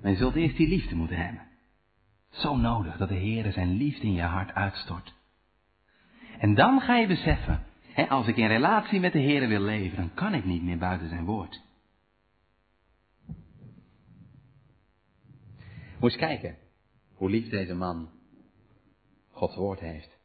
[0.00, 1.42] Maar je zult eerst die liefde moeten hebben.
[2.30, 5.14] Zo nodig dat de Heer zijn liefde in je hart uitstort.
[6.38, 9.96] En dan ga je beseffen, hè, als ik in relatie met de Heer wil leven,
[9.96, 11.62] dan kan ik niet meer buiten zijn woord.
[16.00, 16.56] Moet eens kijken
[17.14, 18.14] hoe lief deze man
[19.36, 20.18] Gods woord heeft.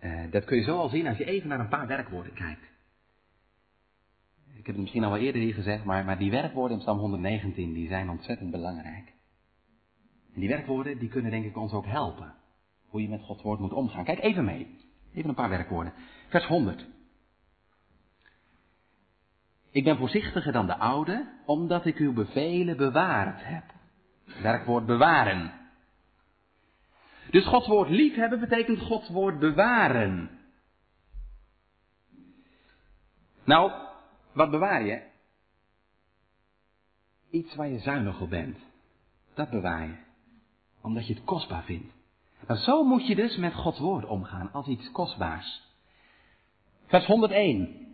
[0.00, 2.74] Uh, dat kun je zo al zien als je even naar een paar werkwoorden kijkt.
[4.48, 6.98] Ik heb het misschien al wel eerder hier gezegd, maar, maar die werkwoorden in Psalm
[6.98, 9.12] 119, die zijn ontzettend belangrijk.
[10.34, 12.34] En die werkwoorden, die kunnen denk ik ons ook helpen.
[12.86, 14.04] Hoe je met Gods woord moet omgaan.
[14.04, 14.78] Kijk even mee.
[15.14, 15.92] Even een paar werkwoorden.
[16.28, 16.86] Vers 100.
[19.70, 23.64] Ik ben voorzichtiger dan de oude, omdat ik uw bevelen bewaard heb.
[24.42, 25.65] Werkwoord bewaren.
[27.30, 30.30] Dus Gods woord liefhebben betekent Gods woord bewaren.
[33.44, 33.72] Nou,
[34.32, 35.02] wat bewaar je?
[37.30, 38.58] Iets waar je zuinig op bent.
[39.34, 39.94] Dat bewaar je.
[40.80, 41.94] Omdat je het kostbaar vindt.
[42.46, 45.62] Nou, zo moet je dus met Gods woord omgaan, als iets kostbaars.
[46.86, 47.86] Vers 101.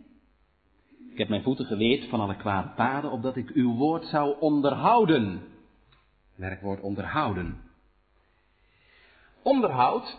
[1.11, 5.41] Ik heb mijn voeten geweerd van alle kwade paden, opdat ik uw woord zou onderhouden.
[6.35, 7.62] Werkwoord onderhouden.
[9.43, 10.17] Onderhoud,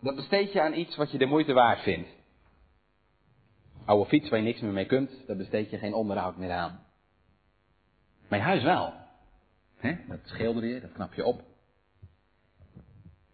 [0.00, 2.08] dat besteed je aan iets wat je de moeite waard vindt.
[3.84, 6.84] Oude fiets waar je niks meer mee kunt, daar besteed je geen onderhoud meer aan.
[8.28, 8.92] Mijn huis wel.
[9.76, 9.96] He?
[10.08, 11.42] Dat schilder je, dat knap je op.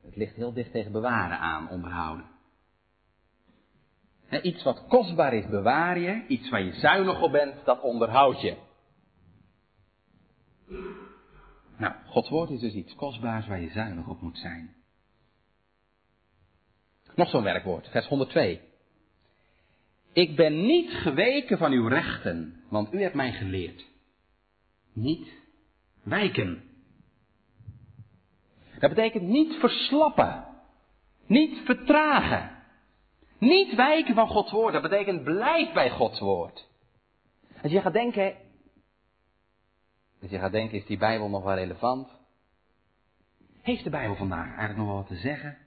[0.02, 2.26] Het ligt heel dicht tegen bewaren aan, onderhouden.
[4.42, 6.24] iets wat kostbaar is, bewaar je.
[6.28, 8.56] Iets waar je zuinig op bent, dat onderhoud je.
[11.76, 14.81] Nou, Gods woord is dus iets kostbaars waar je zuinig op moet zijn.
[17.14, 18.60] Nog zo'n werkwoord, vers 102.
[20.12, 23.84] Ik ben niet geweken van uw rechten, want u hebt mij geleerd.
[24.92, 25.32] Niet
[26.02, 26.62] wijken.
[28.78, 30.44] Dat betekent niet verslappen.
[31.26, 32.50] Niet vertragen.
[33.38, 34.72] Niet wijken van Gods woord.
[34.72, 36.68] Dat betekent blijf bij Gods woord.
[37.62, 38.36] Als je gaat denken.
[40.22, 42.08] Als je gaat denken, is die Bijbel nog wel relevant?
[43.62, 45.61] Heeft de Bijbel vandaag eigenlijk nog wel wat te zeggen?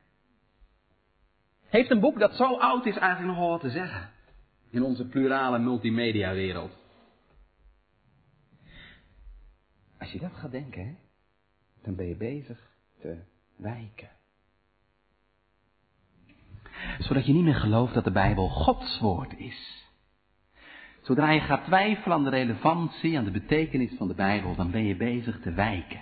[1.68, 4.10] Heeft een boek dat zo oud is eigenlijk nog wel wat te zeggen?
[4.70, 6.78] In onze plurale multimedia wereld.
[10.00, 10.96] Als je dat gaat denken, hè,
[11.84, 12.60] dan ben je bezig
[13.00, 13.18] te
[13.56, 14.10] wijken.
[17.00, 19.84] Zodat je niet meer gelooft dat de Bijbel Gods woord is.
[21.02, 24.84] Zodra je gaat twijfelen aan de relevantie, aan de betekenis van de Bijbel, dan ben
[24.84, 26.02] je bezig te wijken.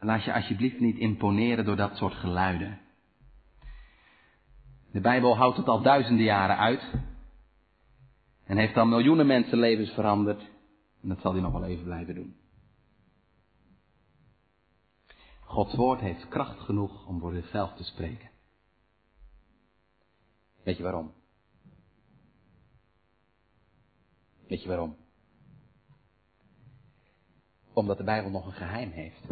[0.00, 2.80] Laat je alsjeblieft niet imponeren door dat soort geluiden.
[4.92, 6.92] De Bijbel houdt het al duizenden jaren uit.
[8.44, 10.40] En heeft al miljoenen mensenlevens veranderd.
[11.02, 12.36] En dat zal hij nog wel even blijven doen.
[15.40, 18.30] Gods woord heeft kracht genoeg om voor zichzelf te spreken.
[20.62, 21.12] Weet je waarom?
[24.48, 24.96] Weet je waarom?
[27.72, 29.26] Omdat de Bijbel nog een geheim heeft.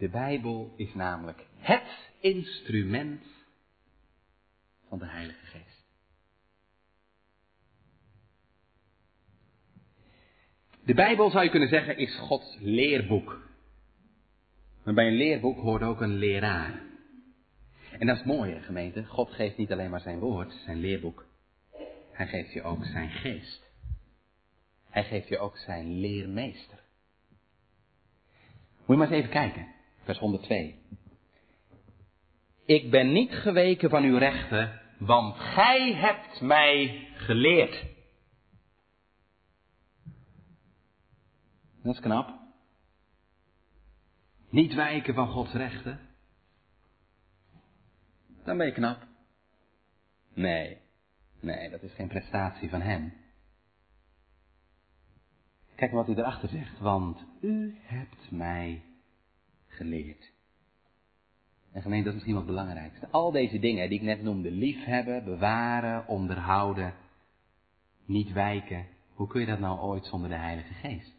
[0.00, 3.24] De Bijbel is namelijk het instrument
[4.88, 5.84] van de Heilige Geest.
[10.84, 13.48] De Bijbel zou je kunnen zeggen is Gods leerboek.
[14.84, 16.82] Maar bij een leerboek hoort ook een leraar.
[17.98, 19.04] En dat is mooi, gemeente.
[19.04, 21.26] God geeft niet alleen maar zijn woord, zijn leerboek.
[22.12, 23.70] Hij geeft je ook zijn geest.
[24.90, 26.78] Hij geeft je ook zijn leermeester.
[28.76, 29.78] Moet je maar eens even kijken.
[30.10, 30.78] Vers 102.
[32.64, 37.84] Ik ben niet geweken van uw rechten, want gij hebt mij geleerd.
[41.82, 42.38] Dat is knap.
[44.48, 46.00] Niet wijken van Gods rechten.
[48.44, 49.06] Dan ben je knap.
[50.34, 50.78] Nee,
[51.40, 53.12] nee, dat is geen prestatie van Hem.
[55.74, 56.78] Kijk wat hij erachter zegt.
[56.78, 58.84] Want u hebt mij
[59.80, 60.32] geleerd.
[61.72, 63.08] En gemeente, dat is misschien wat het belangrijkste.
[63.10, 66.94] Al deze dingen die ik net noemde, liefhebben, bewaren, onderhouden,
[68.04, 68.86] niet wijken.
[69.14, 71.12] Hoe kun je dat nou ooit zonder de Heilige Geest?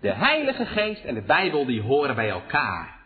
[0.00, 2.98] De Heilige Geest en de Bijbel die horen bij elkaar.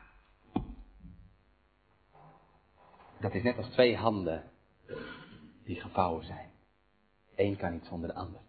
[3.20, 4.42] Dat is net als twee handen
[5.64, 6.50] die gevouwen zijn.
[7.36, 8.40] Eén kan niet zonder de ander.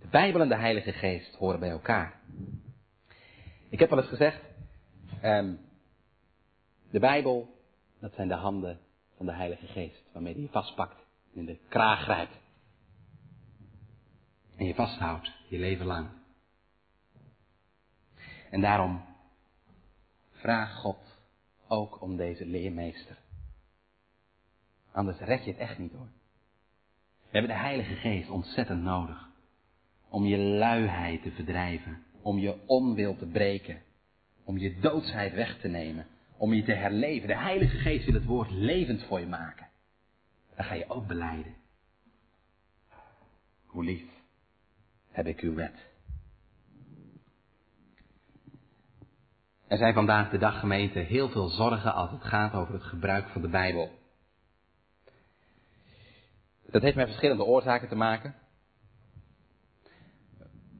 [0.00, 2.20] De Bijbel en de Heilige Geest horen bij elkaar.
[3.76, 4.42] Ik heb wel eens gezegd,
[5.22, 5.60] um,
[6.90, 7.60] de Bijbel,
[8.00, 8.80] dat zijn de handen
[9.16, 10.96] van de Heilige Geest, waarmee hij je vastpakt
[11.32, 12.36] en in de kraag grijpt.
[14.56, 16.08] En je vasthoudt, je leven lang.
[18.50, 19.04] En daarom
[20.32, 21.18] vraag God
[21.68, 23.18] ook om deze leermeester.
[24.92, 26.08] Anders red je het echt niet hoor.
[27.18, 29.28] We hebben de Heilige Geest ontzettend nodig.
[30.08, 32.05] Om je luiheid te verdrijven.
[32.26, 33.82] Om je onwil te breken.
[34.44, 36.06] Om je doodsheid weg te nemen.
[36.36, 37.28] Om je te herleven.
[37.28, 39.68] De Heilige Geest wil het woord levend voor je maken.
[40.56, 41.54] Dan ga je ook beleiden.
[43.66, 44.04] Hoe lief
[45.10, 45.86] heb ik uw wet.
[49.66, 53.28] Er zijn vandaag de dag gemeente heel veel zorgen als het gaat over het gebruik
[53.28, 53.90] van de Bijbel.
[56.66, 58.34] Dat heeft met verschillende oorzaken te maken.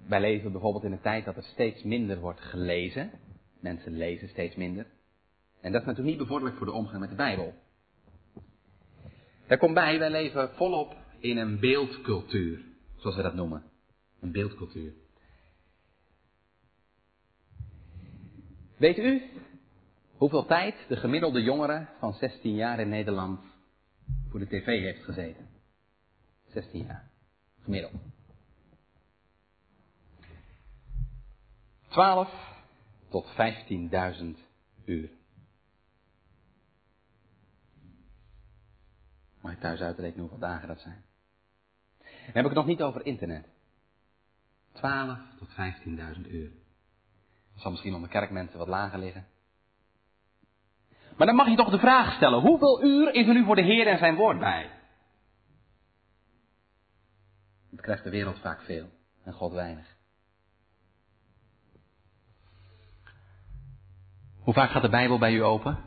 [0.08, 3.10] Wij leven bijvoorbeeld in een tijd dat er steeds minder wordt gelezen.
[3.60, 4.86] Mensen lezen steeds minder.
[5.60, 7.54] En dat is natuurlijk niet bevorderlijk voor de omgang met de Bijbel.
[9.46, 12.60] Daar komt bij, wij leven volop in een beeldcultuur,
[12.96, 13.62] zoals we dat noemen.
[14.20, 14.92] Een beeldcultuur.
[18.76, 19.22] Weet u
[20.16, 23.40] hoeveel tijd de gemiddelde jongere van 16 jaar in Nederland
[24.28, 25.48] voor de tv heeft gezeten?
[26.46, 27.10] 16 jaar.
[27.62, 28.15] Gemiddeld.
[31.96, 32.28] 12
[33.08, 33.34] tot 15.000
[34.84, 35.10] uur.
[39.40, 41.04] Mag je thuis uitrekenen hoeveel dagen dat zijn?
[41.98, 43.48] Dan heb ik het nog niet over internet.
[44.72, 46.50] 12 tot 15.000 uur.
[47.52, 49.26] Dat zal misschien onder kerkmensen wat lager liggen.
[51.16, 53.62] Maar dan mag je toch de vraag stellen: hoeveel uur is er nu voor de
[53.62, 54.70] Heer en zijn woord bij?
[57.70, 58.88] Dat krijgt de wereld vaak veel
[59.24, 59.95] en God weinig.
[64.46, 65.78] Hoe vaak gaat de Bijbel bij u open?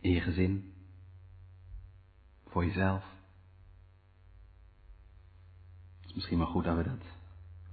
[0.00, 0.72] In je gezin?
[2.46, 3.04] Voor jezelf?
[6.00, 7.04] Het is misschien wel goed dat we dat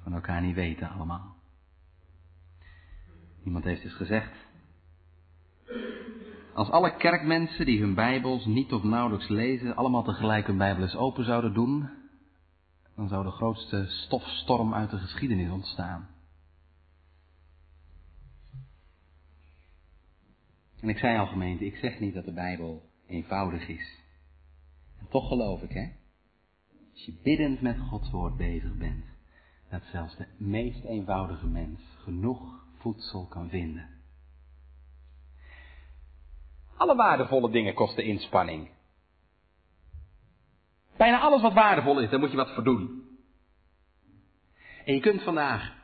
[0.03, 1.35] van elkaar niet weten allemaal.
[3.43, 4.31] Iemand heeft eens gezegd,
[6.53, 10.95] als alle kerkmensen die hun Bijbels niet of nauwelijks lezen, allemaal tegelijk hun Bijbel eens
[10.95, 11.89] open zouden doen,
[12.95, 16.14] dan zou de grootste stofstorm uit de geschiedenis ontstaan.
[20.85, 23.99] En ik zei al gemeente, ik zeg niet dat de Bijbel eenvoudig is.
[24.99, 25.91] En toch geloof ik, hè,
[26.93, 29.05] als je biddend met Gods woord bezig bent,
[29.69, 33.89] dat zelfs de meest eenvoudige mens genoeg voedsel kan vinden.
[36.77, 38.69] Alle waardevolle dingen kosten inspanning.
[40.97, 43.03] Bijna alles wat waardevol is, daar moet je wat voor doen.
[44.85, 45.75] En je kunt vandaag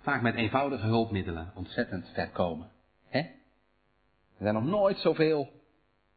[0.00, 2.70] vaak met eenvoudige hulpmiddelen ontzettend ver komen.
[3.08, 3.38] Hè?
[4.40, 5.52] Er zijn nog nooit zoveel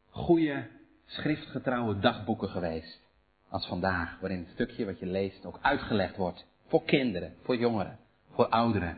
[0.09, 0.69] goede,
[1.05, 3.01] schriftgetrouwe dagboeken geweest
[3.49, 7.99] als vandaag, waarin het stukje wat je leest ook uitgelegd wordt voor kinderen, voor jongeren,
[8.32, 8.97] voor ouderen.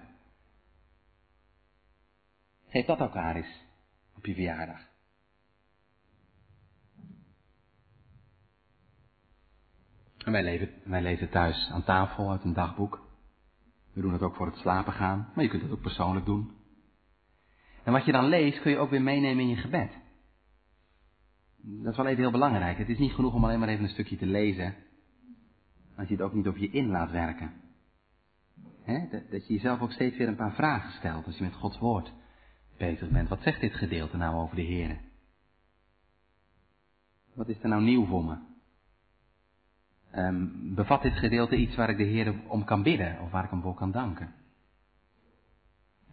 [2.67, 3.61] Geef dat elkaar eens
[4.15, 4.79] op je verjaardag.
[10.17, 13.07] En wij, leven, lezen thuis aan tafel uit een dagboek.
[13.93, 16.63] We doen het ook voor het slapen gaan, maar je kunt het ook persoonlijk doen.
[17.85, 19.91] En wat je dan leest kun je ook weer meenemen in je gebed.
[21.57, 22.77] Dat is wel even heel belangrijk.
[22.77, 24.75] Het is niet genoeg om alleen maar even een stukje te lezen,
[25.97, 27.53] als je het ook niet op je in laat werken.
[28.85, 31.79] dat, dat je jezelf ook steeds weer een paar vragen stelt als je met Gods
[31.79, 32.13] woord
[32.77, 33.29] bezig bent.
[33.29, 34.97] Wat zegt dit gedeelte nou over de Heer?
[37.33, 38.37] Wat is er nou nieuw voor me?
[40.15, 43.49] Um, bevat dit gedeelte iets waar ik de Heer om kan bidden of waar ik
[43.49, 44.33] hem voor kan danken?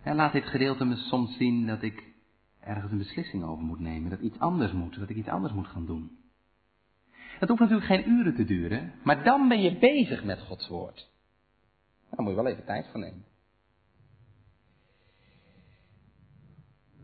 [0.02, 2.12] En laat dit gedeelte me soms zien dat ik
[2.60, 5.66] ergens een beslissing over moet nemen, dat iets anders moet, dat ik iets anders moet
[5.66, 6.18] gaan doen.
[7.38, 11.10] Dat hoeft natuurlijk geen uren te duren, maar dan ben je bezig met Gods woord.
[12.10, 13.24] Daar moet je wel even tijd voor nemen.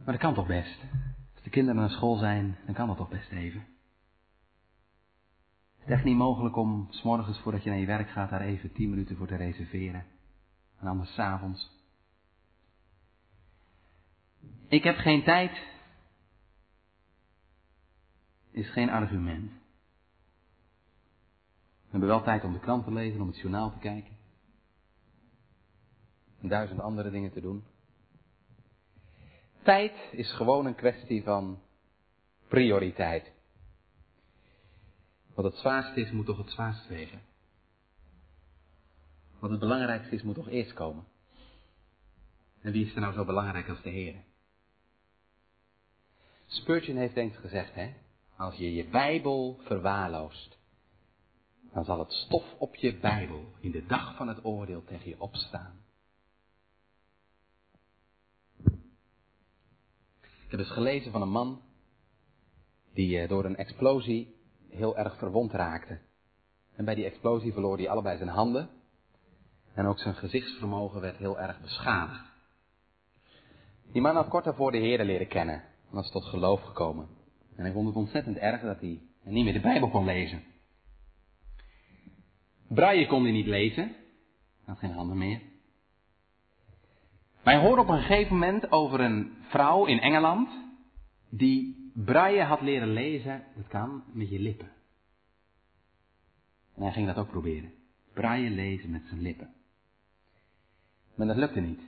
[0.04, 0.80] Maar dat kan toch best.
[1.34, 3.66] Als de kinderen naar school zijn, dan kan dat toch best even.
[5.78, 8.40] Het is echt niet mogelijk om s morgens voordat je naar je werk gaat daar
[8.40, 10.04] even tien minuten voor te reserveren.
[10.80, 11.77] En anders s'avonds.
[14.68, 15.66] Ik heb geen tijd.
[18.50, 19.50] Is geen argument.
[21.88, 24.16] We hebben wel tijd om de krant te lezen, om het journaal te kijken.
[26.40, 27.64] En duizend andere dingen te doen.
[29.62, 31.60] Tijd is gewoon een kwestie van
[32.48, 33.32] prioriteit.
[35.34, 37.20] Wat het zwaarste is, moet toch het zwaarst wegen.
[39.38, 41.04] Wat het belangrijkste is, moet toch eerst komen.
[42.60, 44.14] En wie is er nou zo belangrijk als de Heer?
[46.48, 47.94] Spurgeon heeft eens gezegd, hè,
[48.36, 50.58] als je je Bijbel verwaarloost,
[51.72, 55.20] dan zal het stof op je Bijbel in de dag van het oordeel tegen je
[55.20, 55.76] opstaan.
[60.20, 61.62] Ik heb eens gelezen van een man
[62.92, 64.34] die eh, door een explosie
[64.68, 65.98] heel erg verwond raakte.
[66.76, 68.70] En bij die explosie verloor hij allebei zijn handen.
[69.74, 72.24] En ook zijn gezichtsvermogen werd heel erg beschadigd.
[73.92, 75.64] Die man had kort daarvoor de Heer leren kennen.
[75.90, 77.08] Was tot geloof gekomen.
[77.56, 80.42] En hij vond het ontzettend erg dat hij niet meer de Bijbel kon lezen.
[82.68, 83.84] Braille kon hij niet lezen.
[83.84, 83.94] Hij
[84.64, 85.40] had geen handen meer.
[87.42, 90.50] Maar hij hoorde op een gegeven moment over een vrouw in Engeland.
[91.28, 93.44] Die Braille had leren lezen.
[93.56, 94.70] Dat kan met je lippen.
[96.74, 97.72] En hij ging dat ook proberen.
[98.14, 99.54] braille lezen met zijn lippen.
[101.14, 101.80] Maar dat lukte niet.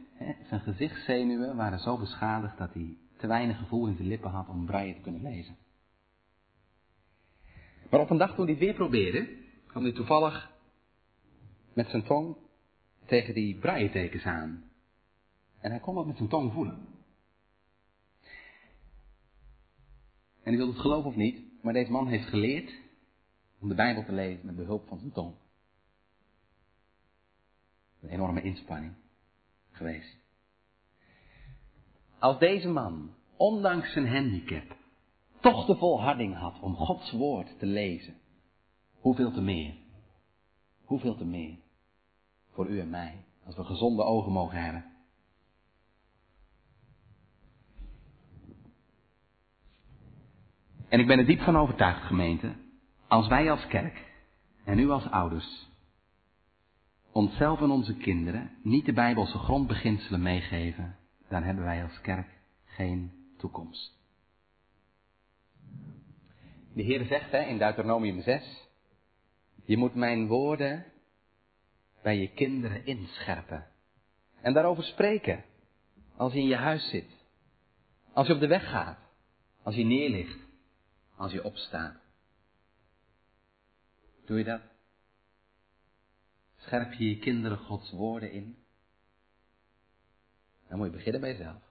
[0.48, 4.66] Zijn gezichtszenuwen waren zo beschadigd dat hij te weinig gevoel in zijn lippen had om
[4.66, 5.56] braille te kunnen lezen.
[7.90, 10.50] Maar op een dag toen hij het weer probeerde, kwam hij toevallig
[11.72, 12.36] met zijn tong
[13.04, 14.64] tegen die braille-tekens aan.
[15.60, 16.86] En hij kon dat met zijn tong voelen.
[20.42, 22.74] En u wilt het geloven of niet, maar deze man heeft geleerd
[23.58, 25.34] om de Bijbel te lezen met behulp van zijn tong.
[28.00, 28.94] Een enorme inspanning
[29.70, 30.19] geweest.
[32.20, 34.76] Als deze man, ondanks zijn handicap,
[35.40, 38.14] toch de volharding had om Gods woord te lezen,
[39.00, 39.74] hoeveel te meer?
[40.84, 41.56] Hoeveel te meer?
[42.52, 44.84] Voor u en mij, als we gezonde ogen mogen hebben.
[50.88, 52.54] En ik ben er diep van overtuigd, gemeente,
[53.08, 54.12] als wij als kerk
[54.64, 55.68] en u als ouders
[57.12, 60.96] onszelf en onze kinderen niet de Bijbelse grondbeginselen meegeven,
[61.30, 62.28] dan hebben wij als kerk
[62.64, 63.98] geen toekomst.
[66.72, 68.68] De Heer zegt hè, in Deuteronomium 6,
[69.64, 70.84] je moet mijn woorden
[72.02, 73.66] bij je kinderen inscherpen.
[74.40, 75.44] En daarover spreken.
[76.16, 77.10] Als je in je huis zit.
[78.12, 78.98] Als je op de weg gaat.
[79.62, 80.38] Als je neerligt.
[81.16, 81.96] Als je opstaat.
[84.24, 84.62] Doe je dat?
[86.56, 88.56] Scherp je je kinderen Gods woorden in?
[90.70, 91.62] Dan moet je beginnen bij jezelf.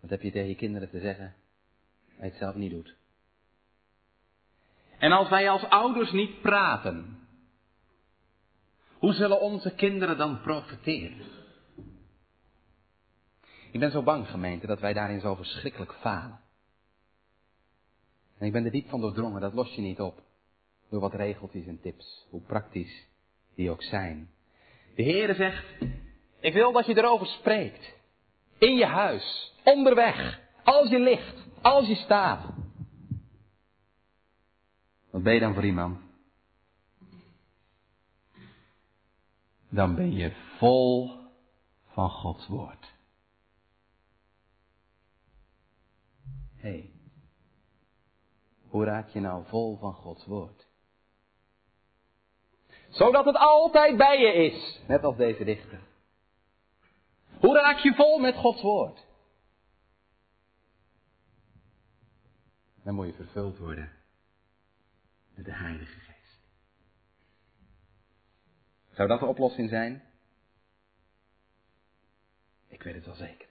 [0.00, 1.34] Wat heb je tegen je kinderen te zeggen
[2.06, 2.94] als je het zelf niet doet?
[4.98, 7.18] En als wij als ouders niet praten,
[8.98, 11.26] hoe zullen onze kinderen dan profiteren?
[13.72, 16.40] Ik ben zo bang, gemeente, dat wij daarin zo verschrikkelijk falen.
[18.38, 20.22] En ik ben er diep van doordrongen, dat los je niet op.
[20.90, 23.06] Door wat regeltjes en tips, hoe praktisch
[23.54, 24.30] die ook zijn.
[24.94, 25.64] De Heere zegt,
[26.42, 27.94] ik wil dat je erover spreekt.
[28.58, 32.44] In je huis, onderweg, als je ligt, als je staat.
[35.10, 36.00] Wat ben je dan voor iemand?
[39.68, 41.10] Dan ben je vol
[41.86, 42.92] van Gods woord.
[46.56, 46.90] Hé, hey,
[48.68, 50.66] hoe raak je nou vol van Gods woord?
[52.88, 55.80] Zodat het altijd bij je is, net als deze dichter.
[57.42, 59.06] Hoe raak je vol met Gods woord?
[62.82, 63.92] Dan moet je vervuld worden
[65.34, 66.40] met de Heilige Geest.
[68.90, 70.02] Zou dat de oplossing zijn?
[72.68, 73.48] Ik weet het wel zeker.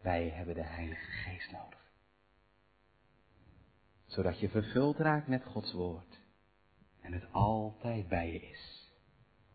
[0.00, 1.92] Wij hebben de Heilige Geest nodig.
[4.06, 6.18] Zodat je vervuld raakt met Gods woord.
[7.00, 8.73] En het altijd bij je is.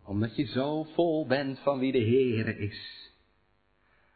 [0.10, 3.12] Omdat je zo vol bent van wie de Heere is.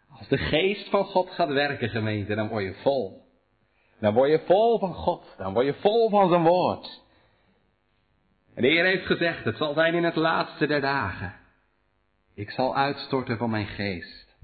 [0.10, 3.22] Als de geest van God gaat werken, gemeente, dan word je vol.
[4.00, 5.36] Dan word je vol van God.
[5.38, 7.02] Dan word je vol van zijn woord.
[8.56, 11.36] En de Heer heeft gezegd, het zal zijn in het laatste der dagen.
[12.36, 14.36] Ik zal uitstorten van mijn geest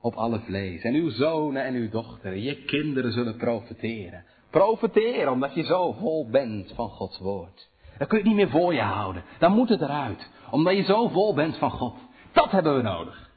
[0.00, 0.82] op alle vlees.
[0.82, 4.24] En uw zonen en uw dochteren, je kinderen zullen profiteren.
[4.50, 7.68] Profiteren omdat je zo vol bent van Gods woord.
[7.98, 9.24] Dan kun je het niet meer voor je houden.
[9.38, 10.30] Dan moet het eruit.
[10.50, 11.98] Omdat je zo vol bent van God.
[12.32, 13.30] Dat hebben we nodig.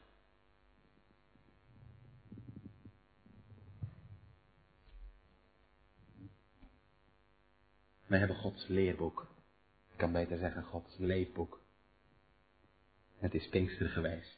[8.05, 9.27] Wij hebben Gods leerboek.
[9.91, 11.59] Ik kan beter zeggen Gods leefboek.
[13.17, 14.37] Het is Pinkster geweest.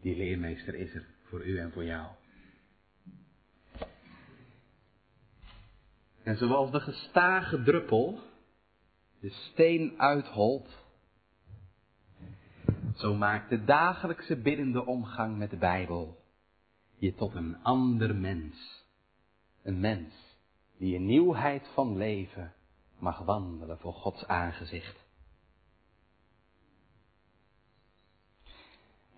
[0.00, 2.06] Die leermeester is er voor u en voor jou.
[6.22, 8.20] En zoals de gestage druppel
[9.26, 10.68] de steen uitholt,
[12.94, 16.24] zo maakt de dagelijkse biddende omgang met de Bijbel
[16.98, 18.84] je tot een ander mens.
[19.62, 20.14] Een mens
[20.76, 22.54] die in nieuwheid van leven
[22.98, 25.04] mag wandelen voor Gods aangezicht.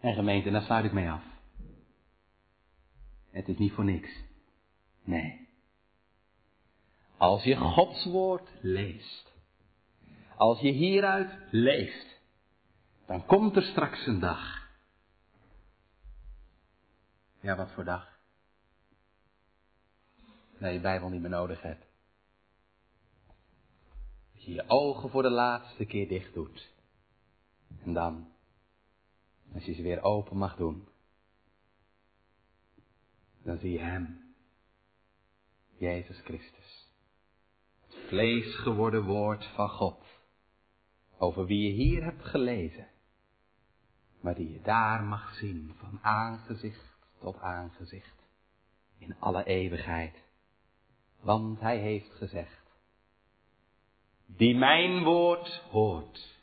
[0.00, 1.24] En gemeente, daar sluit ik mee af.
[3.30, 4.22] Het is niet voor niks.
[5.04, 5.48] Nee.
[7.16, 9.27] Als je Gods woord leest,
[10.38, 12.20] als je hieruit leeft,
[13.06, 14.68] dan komt er straks een dag.
[17.40, 18.18] Ja, wat voor dag?
[20.58, 21.86] Dat je Bijbel niet meer nodig hebt.
[24.32, 26.70] Dat je je ogen voor de laatste keer dicht doet.
[27.84, 28.32] En dan,
[29.54, 30.88] als je ze weer open mag doen,
[33.42, 34.34] dan zie je Hem,
[35.76, 36.88] Jezus Christus
[38.08, 40.17] vlees geworden woord van God,
[41.18, 42.86] over wie je hier hebt gelezen,
[44.20, 48.26] maar die je daar mag zien van aangezicht tot aangezicht,
[48.98, 50.22] in alle eeuwigheid.
[51.20, 52.62] Want hij heeft gezegd,
[54.26, 56.36] die mijn woord hoort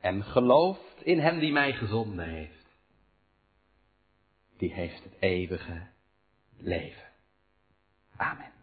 [0.00, 2.66] en gelooft in hem die mij gezonden heeft,
[4.56, 5.86] die heeft het eeuwige
[6.56, 7.08] leven.
[8.16, 8.57] Amen.